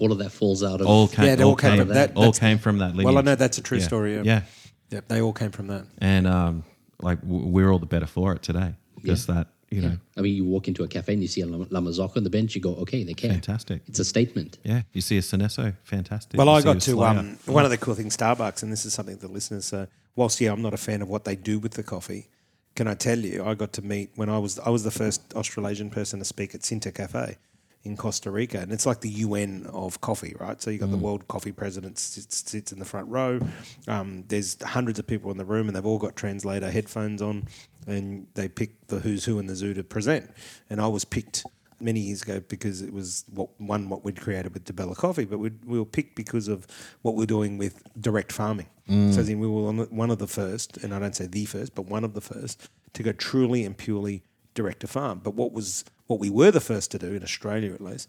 [0.00, 1.88] All of that falls out of All came, Yeah, they all all came came, from
[1.94, 3.04] that- all came from that lineage.
[3.06, 3.84] Well, I know that's a true Yeah.
[3.84, 4.14] story.
[4.16, 4.22] Yeah.
[4.24, 4.42] yeah.
[4.90, 5.84] yeah, they all came from that.
[5.98, 6.64] and um,
[7.02, 8.74] like we're all the better for it today.
[9.04, 11.46] Just that you know, I mean, you walk into a cafe and you see a
[11.46, 13.32] La La Marzocco on the bench, you go, okay, they care.
[13.32, 13.82] fantastic.
[13.88, 14.58] It's a statement.
[14.62, 16.38] Yeah, you see a Sinesso, fantastic.
[16.38, 17.18] Well, You I got to Slayer.
[17.18, 19.72] um, one of the cool things, Starbucks, and this is something the listeners.
[19.72, 22.28] Uh, whilst yeah, I'm not a fan of what they do with the coffee.
[22.76, 23.44] Can I tell you?
[23.44, 26.54] I got to meet when I was I was the first Australasian person to speak
[26.54, 27.36] at Sintercafe
[27.84, 30.60] in Costa Rica, and it's like the UN of coffee, right?
[30.60, 33.40] So you got the World Coffee President sits, sits in the front row.
[33.86, 37.46] Um, there's hundreds of people in the room, and they've all got translator headphones on,
[37.86, 40.30] and they pick the who's who in the zoo to present.
[40.70, 41.44] And I was picked
[41.80, 45.26] many years ago because it was what one what we'd created with Di Bella Coffee,
[45.26, 46.66] but we were picked because of
[47.02, 48.68] what we're doing with direct farming.
[48.86, 51.74] So as in we were one of the first, and I don't say the first,
[51.74, 54.22] but one of the first to go truly and purely
[54.54, 55.20] direct to farm.
[55.22, 58.08] But what was what we were the first to do in Australia, at least,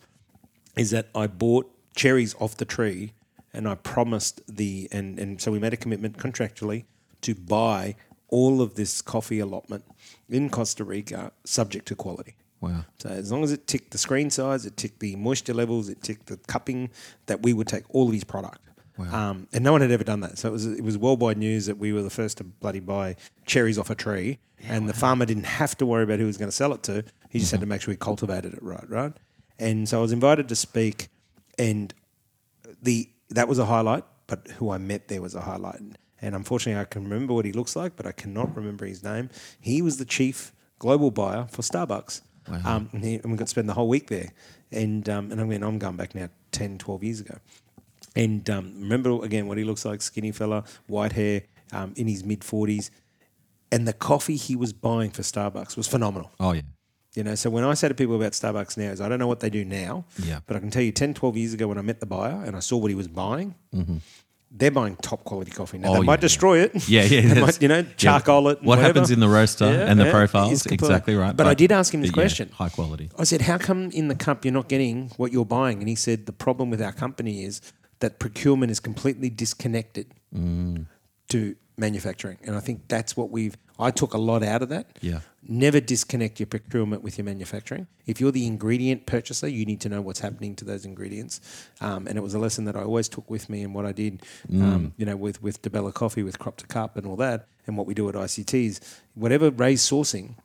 [0.76, 3.14] is that I bought cherries off the tree
[3.54, 6.86] and I promised the and and so we made a commitment contractually
[7.22, 7.96] to buy
[8.28, 9.86] all of this coffee allotment
[10.30, 12.36] in Costa Rica subject to quality.
[12.60, 12.86] Wow.
[12.98, 16.02] So as long as it ticked the screen size, it ticked the moisture levels, it
[16.02, 16.90] ticked the cupping,
[17.28, 18.60] that we would take all of his product.
[18.98, 20.38] Um, and no one had ever done that.
[20.38, 23.16] So it was it was worldwide news that we were the first to bloody buy
[23.46, 26.38] cherries off a tree, and the farmer didn't have to worry about who he was
[26.38, 27.04] going to sell it to.
[27.30, 29.14] He just had to make sure he cultivated it right, right.
[29.60, 31.10] And so I was invited to speak,
[31.58, 31.94] and
[32.82, 34.06] the that was a highlight.
[34.28, 35.82] But who I met there was a highlight.
[36.22, 39.30] And unfortunately, I can remember what he looks like, but I cannot remember his name.
[39.60, 42.22] He was the chief global buyer for Starbucks.
[42.66, 44.32] Um, and, he, and we got to spend the whole week there.
[44.72, 47.38] And um, and I mean, I'm going back now 10, 12 years ago.
[48.16, 52.24] And um, remember again what he looks like skinny fella, white hair, um, in his
[52.24, 52.90] mid 40s.
[53.72, 56.32] And the coffee he was buying for Starbucks was phenomenal.
[56.40, 56.62] Oh yeah.
[57.16, 59.28] You know, so when I say to people about Starbucks now, is I don't know
[59.28, 60.40] what they do now, Yeah.
[60.46, 62.56] but I can tell you 10, 12 years ago when I met the buyer and
[62.58, 63.56] I saw what he was buying,
[64.52, 65.78] they're buying top quality coffee.
[65.78, 65.92] Now, Mm-hmm.
[65.92, 66.22] Oh, they yeah, might yeah.
[66.22, 66.90] destroy it.
[66.90, 67.22] Yeah, yeah.
[67.34, 68.18] they might, you know, yeah.
[68.18, 68.28] it.
[68.28, 68.88] What whatever.
[68.88, 70.66] happens in the roaster Yeah, and the yeah, profiles?
[70.66, 71.36] Exactly right.
[71.36, 72.50] But I did ask him this but yeah, question.
[72.54, 73.10] high quality.
[73.18, 75.80] I said, How come in the cup you're not getting what you're buying?
[75.80, 77.62] And he said, The problem with our company is
[78.00, 80.86] that procurement is completely disconnected Mm.
[81.30, 82.38] to manufacturing.
[82.46, 84.98] And I think that's what we've, I took a lot out of that.
[85.02, 85.20] Yeah.
[85.48, 87.88] Never disconnect your procurement with your manufacturing.
[88.06, 91.40] If you're the ingredient purchaser, you need to know what's happening to those ingredients.
[91.82, 93.92] Um, and it was a lesson that I always took with me and what I
[93.92, 94.62] did, Mm.
[94.62, 97.48] um, you know, with, with Di Bella Coffee, with Crop to Cup and all that,
[97.68, 98.80] and what we do at ICTs.
[99.14, 100.36] Whatever Rai's sourcing,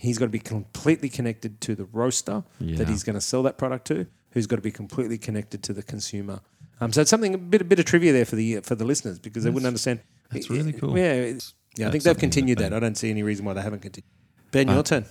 [0.00, 2.76] he's got to be completely connected to the roaster Yeah.
[2.78, 5.72] that he's going to sell that product to, who's got to be completely connected to
[5.72, 6.40] the consumer.
[6.80, 8.84] Um, so it's something a bit a bit of trivia there for the for the
[8.84, 10.00] listeners because they wouldn't understand.
[10.30, 10.96] that's really cool.
[10.98, 11.88] Yeah, it's- yeah.
[11.88, 12.74] I think they've that continued they- that.
[12.74, 14.10] I don't see any reason why they haven't continued.
[14.50, 15.04] Ben, your Uh, turn.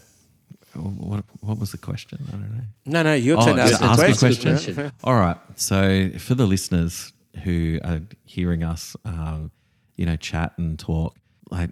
[0.74, 2.20] What, what was the question?
[2.28, 2.64] I don't know.
[2.86, 3.60] No, no, your Oh, turn.
[3.60, 4.52] ask the ask a question.
[4.56, 4.92] question.
[5.06, 5.38] All right.
[5.56, 7.14] So for the listeners
[7.44, 9.52] who are hearing us, um,
[9.96, 11.16] you know, chat and talk,
[11.50, 11.70] like,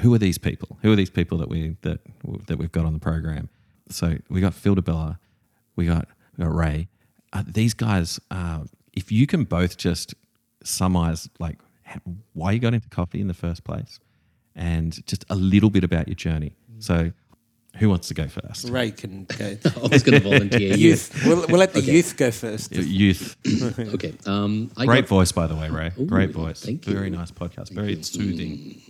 [0.00, 0.76] who are these people?
[0.82, 2.00] Who are these people that we that
[2.46, 3.48] that we've got on the program?
[3.88, 5.18] So we got Phil Di Bella,
[5.76, 6.88] we got we got Rai.
[7.32, 10.14] Uh, these guys, uh, if you can both just
[10.64, 11.58] summarize like
[12.32, 13.98] why you got into coffee in the first place,
[14.54, 16.56] and just a little bit about your journey.
[16.78, 17.12] So,
[17.78, 18.68] who wants to go first?
[18.68, 19.56] Rai can go.
[19.84, 20.74] I was going to volunteer.
[20.76, 20.90] you.
[20.90, 21.24] youth.
[21.26, 22.72] We'll, we'll let the youth go first.
[22.72, 23.36] Youth.
[23.94, 24.14] Okay.
[24.26, 25.90] Um, I Great got, voice, by the way, Rai.
[26.06, 26.60] Great voice.
[26.64, 27.70] thank Very nice podcast.
[27.70, 28.80] Very soothing.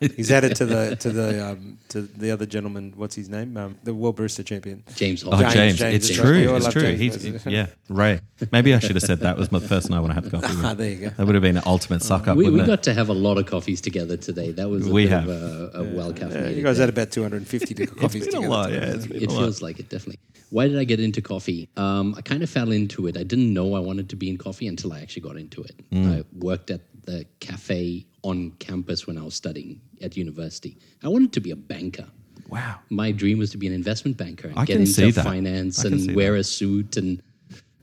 [0.00, 2.92] He's added to the to the um, to the other gentleman.
[2.96, 3.56] What's his name?
[3.56, 4.84] Um, the World Barista Champion.
[4.94, 5.34] James Hall.
[5.34, 5.78] Oh, James, James.
[5.78, 6.20] James, it's James.
[6.20, 6.56] true.
[6.56, 6.82] It's true.
[6.82, 7.22] James.
[7.22, 8.20] He's, yeah, Rai.
[8.52, 10.64] Maybe I should have said that was my person I want to have coffee with.
[10.68, 11.08] Ah, there you go.
[11.10, 12.72] That would have been an ultimate suck up, we, we wouldn't it?
[12.72, 14.52] got to have a lot of coffees together today.
[14.52, 15.28] That was a We bit have.
[15.28, 16.56] of a, a well Yeah, caffeinated.
[16.56, 18.94] you guys had about 250 to coffees It's been a lot, yeah.
[18.94, 19.40] It's been It a lot.
[19.40, 20.20] feels like it, definitely.
[20.50, 21.68] Why did I get into coffee?
[21.76, 23.16] Um, I kind of fell into it.
[23.16, 25.74] I didn't know I wanted to be in coffee until I actually got into it.
[25.92, 30.78] I worked at the cafe on campus when I was studying at university.
[31.02, 32.06] I wanted to be a banker.
[32.48, 32.80] Wow.
[32.88, 35.98] My dream was to be an investment banker and I get into finance I can
[35.98, 37.22] see and wear a suit and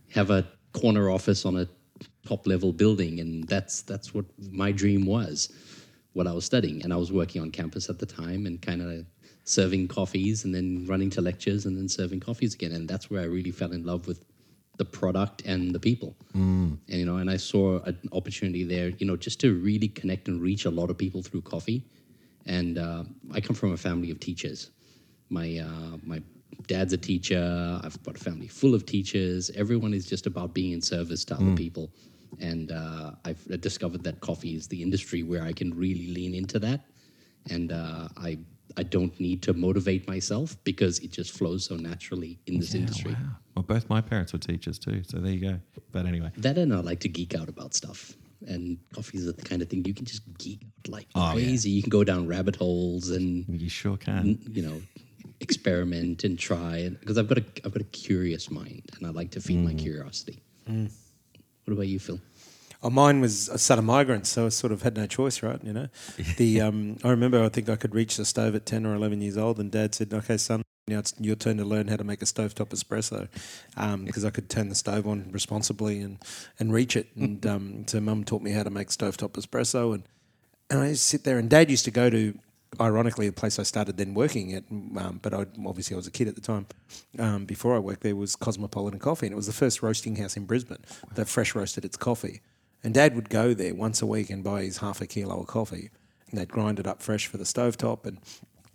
[0.09, 1.67] have a corner office on a
[2.25, 3.19] top level building.
[3.19, 5.49] And that's that's what my dream was,
[6.13, 6.83] what I was studying.
[6.83, 9.05] And I was working on campus at the time and kind of
[9.45, 12.71] serving coffees and then running to lectures and then serving coffees again.
[12.73, 14.25] And that's where I really fell in love with
[14.77, 16.15] the product and the people.
[16.89, 20.27] And you know, and I saw an opportunity there, you know, just to really connect
[20.27, 21.85] and reach a lot of people through coffee.
[22.45, 24.71] And uh, I come from a family of teachers.
[25.29, 26.21] My uh, my
[26.67, 27.79] dad's a teacher.
[27.83, 29.49] I've got a family full of teachers.
[29.51, 31.91] Everyone is just about being in service to other people.
[32.39, 36.59] And uh, I've discovered that coffee is the industry where I can really lean into
[36.59, 36.81] that.
[37.49, 38.39] And uh, I
[38.77, 43.13] I don't need to motivate myself because it just flows so naturally in this industry.
[43.13, 43.29] Wow.
[43.55, 45.59] Well, both my parents were teachers too, so there you go.
[45.91, 48.13] But anyway, That and I like to geek out about stuff.
[48.47, 51.33] And coffee is the kind of thing you can just geek out like Oh, yeah.
[51.33, 51.69] crazy.
[51.69, 54.39] You can go down rabbit holes and you sure can.
[54.51, 54.81] you know
[55.41, 59.31] experiment and try because I've got a I've got a curious mind and I like
[59.31, 59.79] to feed my mm.
[59.79, 60.41] curiosity.
[60.69, 60.91] Mm.
[61.65, 62.19] What about you, Phil?
[62.85, 65.59] Oh, mine was a son of migrants, so I sort of had no choice, right?
[65.63, 65.87] You know,
[66.37, 69.21] the um, I remember I think I could reach the stove at ten or eleven
[69.21, 72.03] years old, and Dad said, "Okay, son, now it's your turn to learn how to
[72.03, 73.27] make a stovetop espresso,"
[74.05, 76.19] because I could turn the stove on responsibly and
[76.59, 77.07] and reach it.
[77.15, 80.03] And um, so Mum taught me how to make stovetop espresso, and
[80.69, 81.39] and I just sit there.
[81.39, 82.37] And Dad used to go to,
[82.79, 86.11] ironically, the place I started then working at, um, but I obviously I was a
[86.11, 86.67] kid at the time.
[87.17, 90.37] Um, before I worked there was Cosmopolitan Coffee, and it was the first roasting house
[90.37, 92.41] in Brisbane that fresh roasted its coffee.
[92.85, 95.47] And Dad would go there once a week and buy his half a kilo of
[95.47, 95.89] coffee,
[96.29, 98.19] and they'd grind it up fresh for the stovetop and.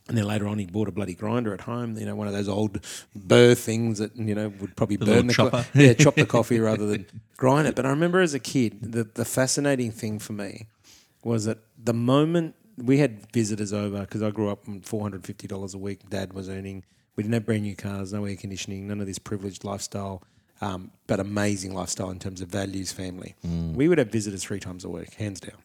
[0.08, 1.96] And then later on, he bought a bloody grinder at home.
[1.96, 2.84] You know, one of those old
[3.14, 6.58] burr things that you know would probably The burn the co- yeah, chop the coffee
[6.58, 7.06] rather than
[7.36, 7.76] grind it.
[7.76, 10.66] But I remember as a kid, the the fascinating thing for me
[11.22, 15.24] was that the moment we had visitors over because I grew up on four hundred
[15.24, 16.00] fifty dollars a week.
[16.10, 16.82] Dad was earning.
[17.14, 20.24] We didn't have brand new cars, no air conditioning, none of this privileged lifestyle,
[20.60, 23.34] um, but amazing lifestyle in terms of values, family.
[23.74, 25.56] We would have visitors three times a week, hands down.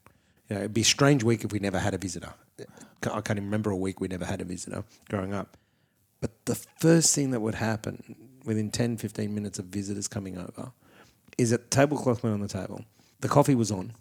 [0.50, 2.34] You know, it'd be a strange week if we never had a visitor.
[2.60, 5.58] I can't even remember a week we never had a visitor growing up.
[6.22, 8.16] But the first thing that would happen
[8.46, 10.72] within 10, 15 minutes of visitors coming over
[11.38, 12.86] is that the tablecloth went on the table.
[13.22, 13.94] The coffee was on.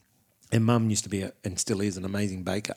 [0.53, 2.75] And mum used to be, a, and still is, an amazing baker.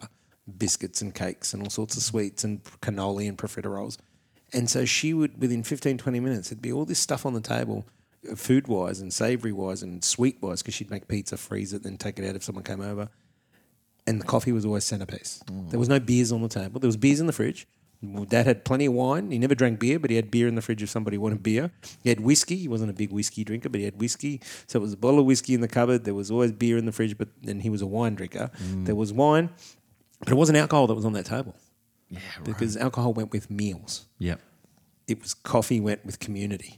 [0.57, 3.97] biscuits and cakes and all sorts of sweets and cannoli and profiteroles.
[4.53, 7.41] And so she would, within 15, 20 minutes, there'd be all this stuff on the
[7.41, 7.86] table,
[8.36, 11.98] food wise and savory wise and sweet wise, because she'd make pizza, freeze it, then
[11.98, 13.10] take it out if someone came over.
[14.06, 15.44] And the coffee was always centerpiece.
[15.48, 15.70] Mm.
[15.70, 16.80] There was no beers on the table.
[16.80, 17.68] There was beers in the fridge.
[18.30, 19.32] Dad had plenty of wine.
[19.32, 21.72] He never drank beer, but he had beer in the fridge if somebody wanted beer.
[22.04, 22.56] He had whiskey.
[22.56, 24.40] He wasn't a big whiskey drinker, but he had whiskey.
[24.68, 26.04] So it was a bottle of whiskey in the cupboard.
[26.04, 28.52] There was always beer in the fridge, but then he was a wine drinker.
[28.62, 28.86] Mm.
[28.86, 29.50] There was wine,
[30.20, 31.56] but it wasn't alcohol that was on that table
[32.10, 34.06] Yeah, because alcohol went with meals.
[34.20, 34.42] Yep.
[35.08, 36.78] It was coffee went with community.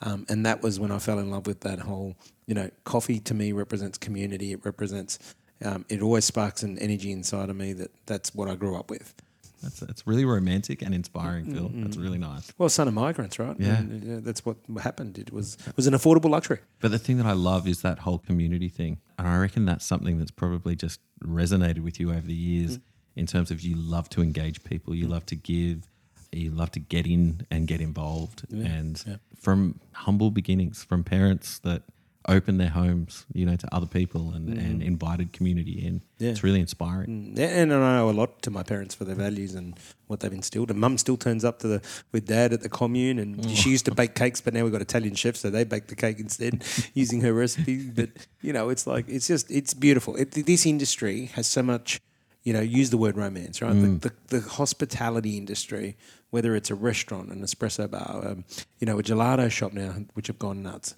[0.00, 3.18] Um, and that was when I fell in love with that whole, you know, coffee
[3.20, 4.52] to me represents community.
[4.52, 5.18] It represents,
[5.64, 8.90] um, it always sparks an energy inside of me that that's what I grew up
[8.90, 9.14] with.
[9.62, 11.68] That's it's really romantic and inspiring, Phil.
[11.74, 12.52] That's really nice.
[12.58, 13.56] Well, son of migrants, right?
[13.58, 13.78] Yeah.
[13.78, 15.18] And, uh, that's what happened.
[15.18, 16.60] It was it was an affordable luxury.
[16.80, 18.98] But the thing that I love is that whole community thing.
[19.18, 22.78] And I reckon that's something that's probably just resonated with you over the years
[23.16, 25.88] in terms of you love to engage people, you love to give,
[26.32, 28.44] you love to get in and get involved.
[28.50, 31.82] and from humble beginnings, from parents that
[32.28, 34.58] opened their homes, you know, to other people and, mm-hmm.
[34.58, 36.02] and invited community in.
[36.18, 36.30] Yeah.
[36.30, 37.34] It's really inspiring.
[37.34, 40.20] Mm, yeah, and I owe a lot to my parents for their values and what
[40.20, 40.70] they've instilled.
[40.70, 43.48] And mum still turns up to the with dad at the commune, and oh.
[43.48, 45.96] she used to bake cakes, but now we've got Italian chefs, so they bake the
[45.96, 46.64] cake instead
[46.94, 47.88] using her recipe.
[47.88, 48.10] But
[48.42, 50.14] you know, it's like it's just it's beautiful.
[50.16, 52.00] It, this industry has so much.
[52.44, 53.74] You know, use the word romance, right?
[53.74, 54.00] The, mm.
[54.00, 55.98] the, the hospitality industry,
[56.30, 58.44] whether it's a restaurant, an espresso bar, um,
[58.78, 60.94] you know, a gelato shop now, which have gone nuts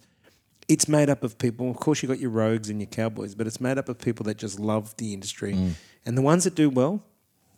[0.69, 1.69] it's made up of people.
[1.69, 4.23] Of course, you've got your rogues and your cowboys, but it's made up of people
[4.27, 5.53] that just love the industry.
[6.07, 7.03] And the ones that do well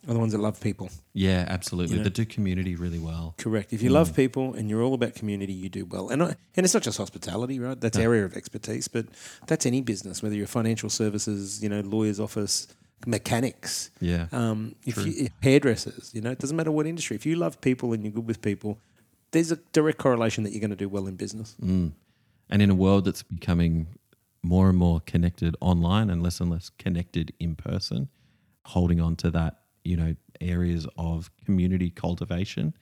[0.07, 0.89] are the ones that love people.
[1.13, 1.91] Yeah, absolutely.
[1.93, 3.35] You know- They do community really well.
[3.37, 3.71] Correct.
[3.71, 6.09] If you love people and you're all about community, you do well.
[6.09, 7.79] And I- and it's not just hospitality, right?
[7.79, 9.05] That's area of expertise, but
[9.45, 12.65] that's any business, whether you're financial services, you know, lawyer's office,
[13.07, 14.27] mechanics, Yeah.
[14.31, 16.11] um, if you, hairdressers.
[16.13, 17.15] You know, it doesn't matter what industry.
[17.15, 18.79] If you love people and you're good with people,
[19.31, 21.55] there's a direct correlation that you're going to do well in business.
[21.59, 21.93] And
[22.61, 23.87] in a world that's becoming
[24.43, 28.09] more and more connected online and less and less connected in person,
[28.65, 32.73] holding on to that, you know, areas of community cultivation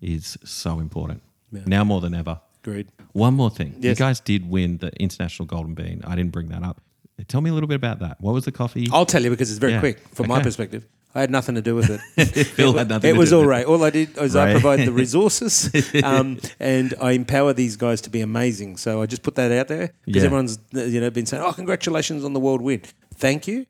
[0.00, 1.22] is so important.
[1.52, 1.60] Yeah.
[1.66, 2.40] Now more than ever.
[2.64, 2.88] Agreed.
[3.12, 3.74] One more thing.
[3.80, 6.02] You guys did win the International Golden Bean.
[6.06, 6.80] I didn't bring that up.
[7.28, 8.20] Tell me a little bit about that.
[8.20, 8.88] What was the coffee?
[8.92, 9.80] I'll tell you because it's very Yeah.
[9.80, 10.44] quick from my Okay.
[10.44, 10.86] perspective.
[11.14, 12.00] I had nothing to do with it.
[12.56, 13.66] Phil had nothing it to was do all with right.
[13.66, 14.52] All I did was I Right.
[14.52, 15.70] provide the resources
[16.04, 18.78] um, and I empower these guys to be amazing.
[18.78, 20.26] So I just put that out there because Yeah.
[20.28, 22.80] everyone's you know been saying, "Oh, congratulations on the world win."
[23.14, 23.66] Thank you,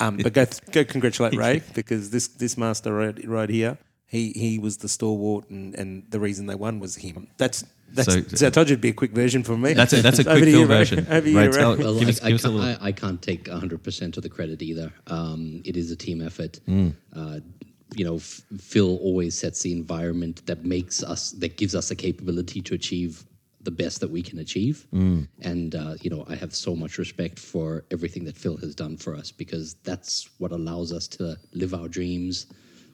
[0.00, 4.58] um, but go go congratulate Rai because this this master right, right here, he he
[4.58, 7.28] was the stalwart and, and the reason they won was him.
[7.38, 7.64] That's
[7.94, 8.12] that's.
[8.12, 9.72] So- So, I told you it'd be a quick version from me.
[9.74, 10.98] That's a, that's a Over quick to Phil you, version.
[11.08, 11.56] Over to you, Rai, Rai.
[11.58, 12.76] tell- Well, give I, us, I, give us a can't, little.
[12.84, 14.92] I, I can't take 100% of the credit either.
[15.06, 16.60] Um, it is a team effort.
[16.68, 16.94] Mm.
[17.14, 17.40] Uh,
[17.94, 21.94] you know, F- Phil always sets the environment that makes us, that gives us the
[21.96, 23.24] capability to achieve
[23.60, 24.86] the best that we can achieve.
[24.92, 25.28] Mm.
[25.42, 28.96] And, uh, you know, I have so much respect for everything that Phil has done
[28.96, 32.46] for us because that's what allows us to live our dreams,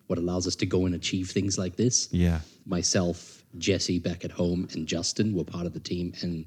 [0.08, 2.40] what allows us to go and achieve things like this yeah.
[2.66, 6.12] myself, Jesse back at home, and Justin were part of the team.
[6.20, 6.44] And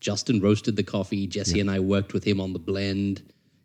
[0.00, 1.26] Justin roasted the coffee.
[1.26, 3.22] Jesse and I worked with him on the blend.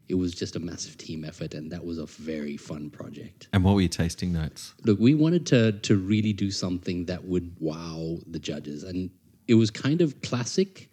[0.08, 3.48] It was just a massive team effort, and that was a very fun project.
[3.54, 4.74] And what were your tasting notes?
[4.86, 9.10] Look, we wanted to to really do something that would wow the judges, and
[9.48, 10.90] it was kind of classic,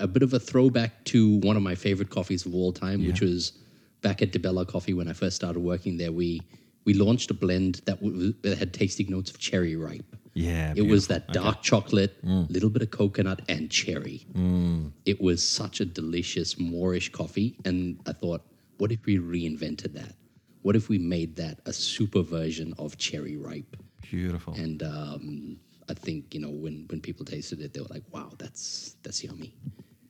[0.00, 3.20] a bit of a throwback to one of my favorite coffees of all time, which
[3.20, 3.52] was
[4.00, 6.10] back at Di Bella Coffee when I first started working there.
[6.10, 6.40] We
[6.84, 10.16] we launched a blend that, w- that had tasting notes of cherry ripe.
[10.36, 10.74] Yeah.
[10.76, 14.26] It was that dark chocolate, little bit of coconut and cherry.
[15.06, 18.42] It was such a delicious Moorish coffee, and I thought,
[18.76, 20.14] what if we reinvented that?
[20.60, 23.76] What if we made that a super version of cherry ripe?
[24.02, 24.52] Beautiful.
[24.54, 25.56] And um,
[25.88, 29.24] I think you know when when people tasted it, they were like, "Wow, that's that's
[29.24, 29.54] yummy."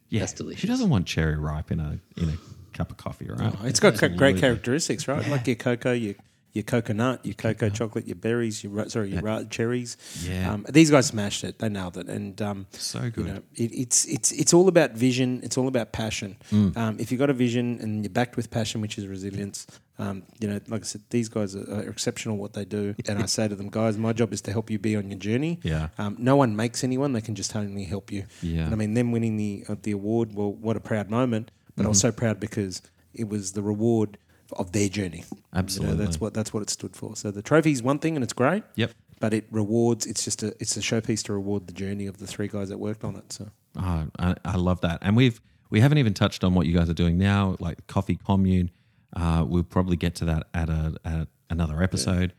[0.08, 0.20] yeah.
[0.20, 0.62] that's delicious.
[0.62, 2.36] Who doesn't want cherry ripe in a in a
[2.72, 3.54] cup of coffee, right?
[3.62, 5.26] Oh, It's got ca- great characteristics, right?
[5.28, 6.14] Like your cocoa, your
[6.56, 9.96] your coconut, your cocoa chocolate, your berries, your sorry, your ra- cherries.
[10.28, 10.52] Yeah.
[10.52, 11.58] Um, these guys smashed it.
[11.60, 13.26] They nailed it, and um, So you good.
[13.26, 15.40] know, it, it's it's it's all about vision.
[15.42, 16.36] It's all about passion.
[16.50, 16.76] Mm.
[16.76, 19.66] Um, if you've got a vision and you're backed with passion, which is resilience,
[19.98, 22.94] um, you know, like I said, these guys are, are exceptional what they do.
[23.08, 25.18] And I say to them, guys, my job is to help you be on your
[25.18, 25.60] journey.
[25.62, 25.88] Yeah.
[25.98, 28.24] Um, no one makes anyone; they can just only help you.
[28.42, 28.64] Yeah.
[28.64, 31.50] And I mean, them winning the uh, the award, well, what a proud moment.
[31.76, 32.08] But I was Mm-hmm.
[32.08, 32.80] so proud because
[33.12, 34.16] it was the reward
[34.52, 35.24] of their journey.
[35.30, 36.04] You know, Absolutely.
[36.04, 37.16] that's what that's what it stood for.
[37.16, 38.62] So the trophy is one thing, and it's great.
[38.76, 38.92] Yep.
[39.18, 40.06] But it rewards.
[40.06, 42.78] It's just a it's a showpiece to reward the journey of the three guys that
[42.78, 43.32] worked on it.
[43.32, 44.98] So Oh, I, I love that.
[45.02, 45.40] And we've
[45.70, 48.70] we haven't even touched on what you guys are doing now, like coffee commune.
[49.14, 52.32] Uh, we'll probably get to that at a at another episode.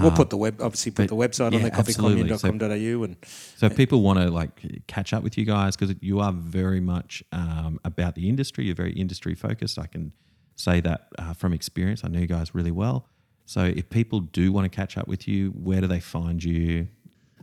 [0.00, 2.24] we'll put the web, obviously, put the website on yeah, there, absolutely.
[2.24, 3.04] coffeecommune.com.au.
[3.04, 3.16] And
[3.56, 6.80] So if people want to like catch up with you guys because you are very
[6.80, 8.64] much um, about the industry.
[8.64, 9.78] You're very industry focused.
[9.78, 10.12] I can
[10.56, 12.04] say that uh, from experience.
[12.04, 13.08] I know you guys really well.
[13.46, 16.88] So if people do want to catch up with you, where do they find you?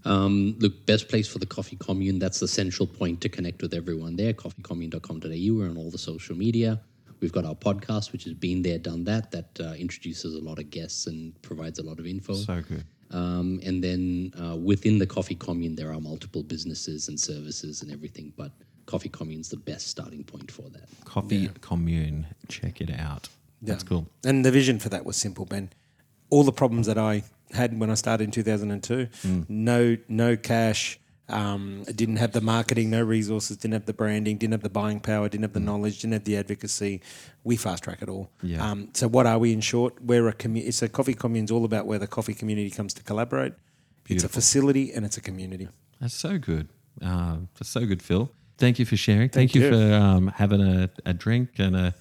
[0.04, 2.18] Um, look, best place for the Coffee Commune.
[2.18, 4.34] That's the central point to connect with everyone there.
[4.34, 5.58] Coffeecommune.com.au.
[5.58, 6.82] We're on all the social media.
[7.20, 9.30] We've got our podcast, which has Bean There, Done That.
[9.30, 12.34] That uh, introduces a lot of guests and provides a lot of info.
[12.34, 12.84] So good.
[13.12, 17.92] Um, and then uh, within the Coffee Commune, there are multiple businesses and services and
[17.92, 18.34] everything.
[18.36, 18.54] But
[18.92, 20.88] Coffee Commune's the best starting point for that.
[21.06, 22.28] Coffee Commune.
[22.50, 23.30] Check it out.
[23.62, 23.88] That's Yeah.
[23.90, 24.08] cool.
[24.26, 25.70] And the vision for that was simple, Ben.
[26.30, 29.46] All the problems that I had when I started in 2002, Mm.
[29.50, 34.52] no no cash, um, didn't have the marketing, no resources, didn't have the branding, didn't
[34.52, 37.00] have the buying power, didn't have the knowledge, didn't have the advocacy.
[37.46, 38.30] We fast track it all.
[38.44, 38.50] Mm.
[38.50, 38.70] Yeah.
[38.72, 40.02] Um, so what are we in short?
[40.04, 43.04] We're a commu- it's a coffee commune's all about where the coffee community comes to
[43.04, 43.54] collaborate.
[44.10, 45.70] It's a facility and it's a community.
[46.02, 46.68] That's so good.
[47.02, 48.30] Uh, that's so good, Phil.
[48.62, 49.28] Thank you for sharing.
[49.30, 49.70] Thank, Thank you, you.
[49.72, 51.94] for um, having a, a drink and a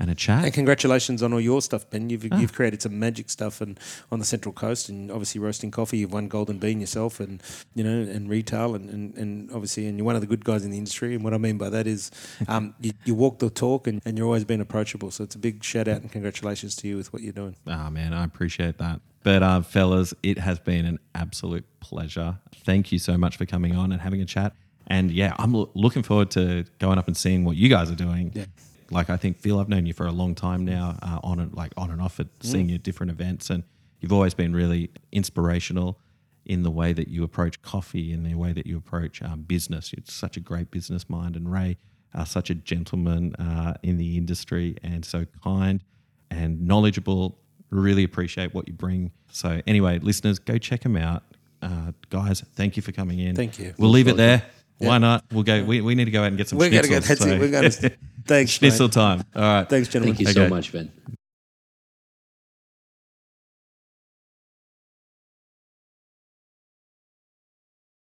[0.00, 0.44] and a chat.
[0.44, 2.08] And congratulations on all your stuff, Ben.
[2.08, 2.38] You've, Ah.
[2.38, 3.80] you've created some magic stuff and
[4.12, 5.98] on the Central Coast, and obviously roasting coffee.
[5.98, 7.42] You've won Golden Bean yourself, and
[7.74, 10.64] you know, and retail, and, and, and obviously, and you're one of the good guys
[10.64, 11.14] in the industry.
[11.16, 12.12] And what I mean by that is,
[12.48, 15.10] um, you, you walk the talk, and, and you're always been approachable.
[15.10, 17.56] So it's a big shout out and congratulations to you with what you're doing.
[17.66, 19.00] Ah, man, I appreciate that.
[19.24, 22.38] But, uh, fellas, it has been an absolute pleasure.
[22.64, 24.52] Thank you so much for coming on and having a chat.
[24.88, 27.94] And yeah, I'm lo- looking forward to going up and seeing what you guys are
[27.94, 28.32] doing.
[28.34, 28.46] Yeah.
[28.90, 31.52] Like I think Phil, I've known you for a long time now, uh, on and
[31.54, 33.62] like on and off at seeing you at different events, and
[34.00, 35.98] you've always been really inspirational
[36.46, 39.92] in the way that you approach coffee, in the way that you approach um, business.
[39.92, 41.76] It's such a great business mind, and Rai,
[42.14, 45.84] uh, such a gentleman uh, in the industry, and so kind
[46.30, 47.38] and knowledgeable.
[47.70, 49.12] Really appreciate what you bring.
[49.30, 51.24] So anyway, listeners, go check him out.
[51.60, 53.36] Uh, guys, thank you for coming in.
[53.36, 53.74] Thank you.
[53.76, 54.44] We'll leave it there.
[54.78, 55.24] Why not?
[55.32, 55.64] We'll go.
[55.64, 56.58] We, we need to go out and get some.
[56.58, 57.06] We're gonna schnitzel, go.
[57.08, 57.40] That's so- it.
[57.40, 57.96] We're gonna.
[58.26, 58.92] Thanks, Schnitzel mate.
[58.92, 59.24] time.
[59.34, 59.68] All right.
[59.68, 60.14] Thanks, gentlemen.
[60.16, 60.48] Thank you Okay.
[60.48, 60.92] so much, Ben.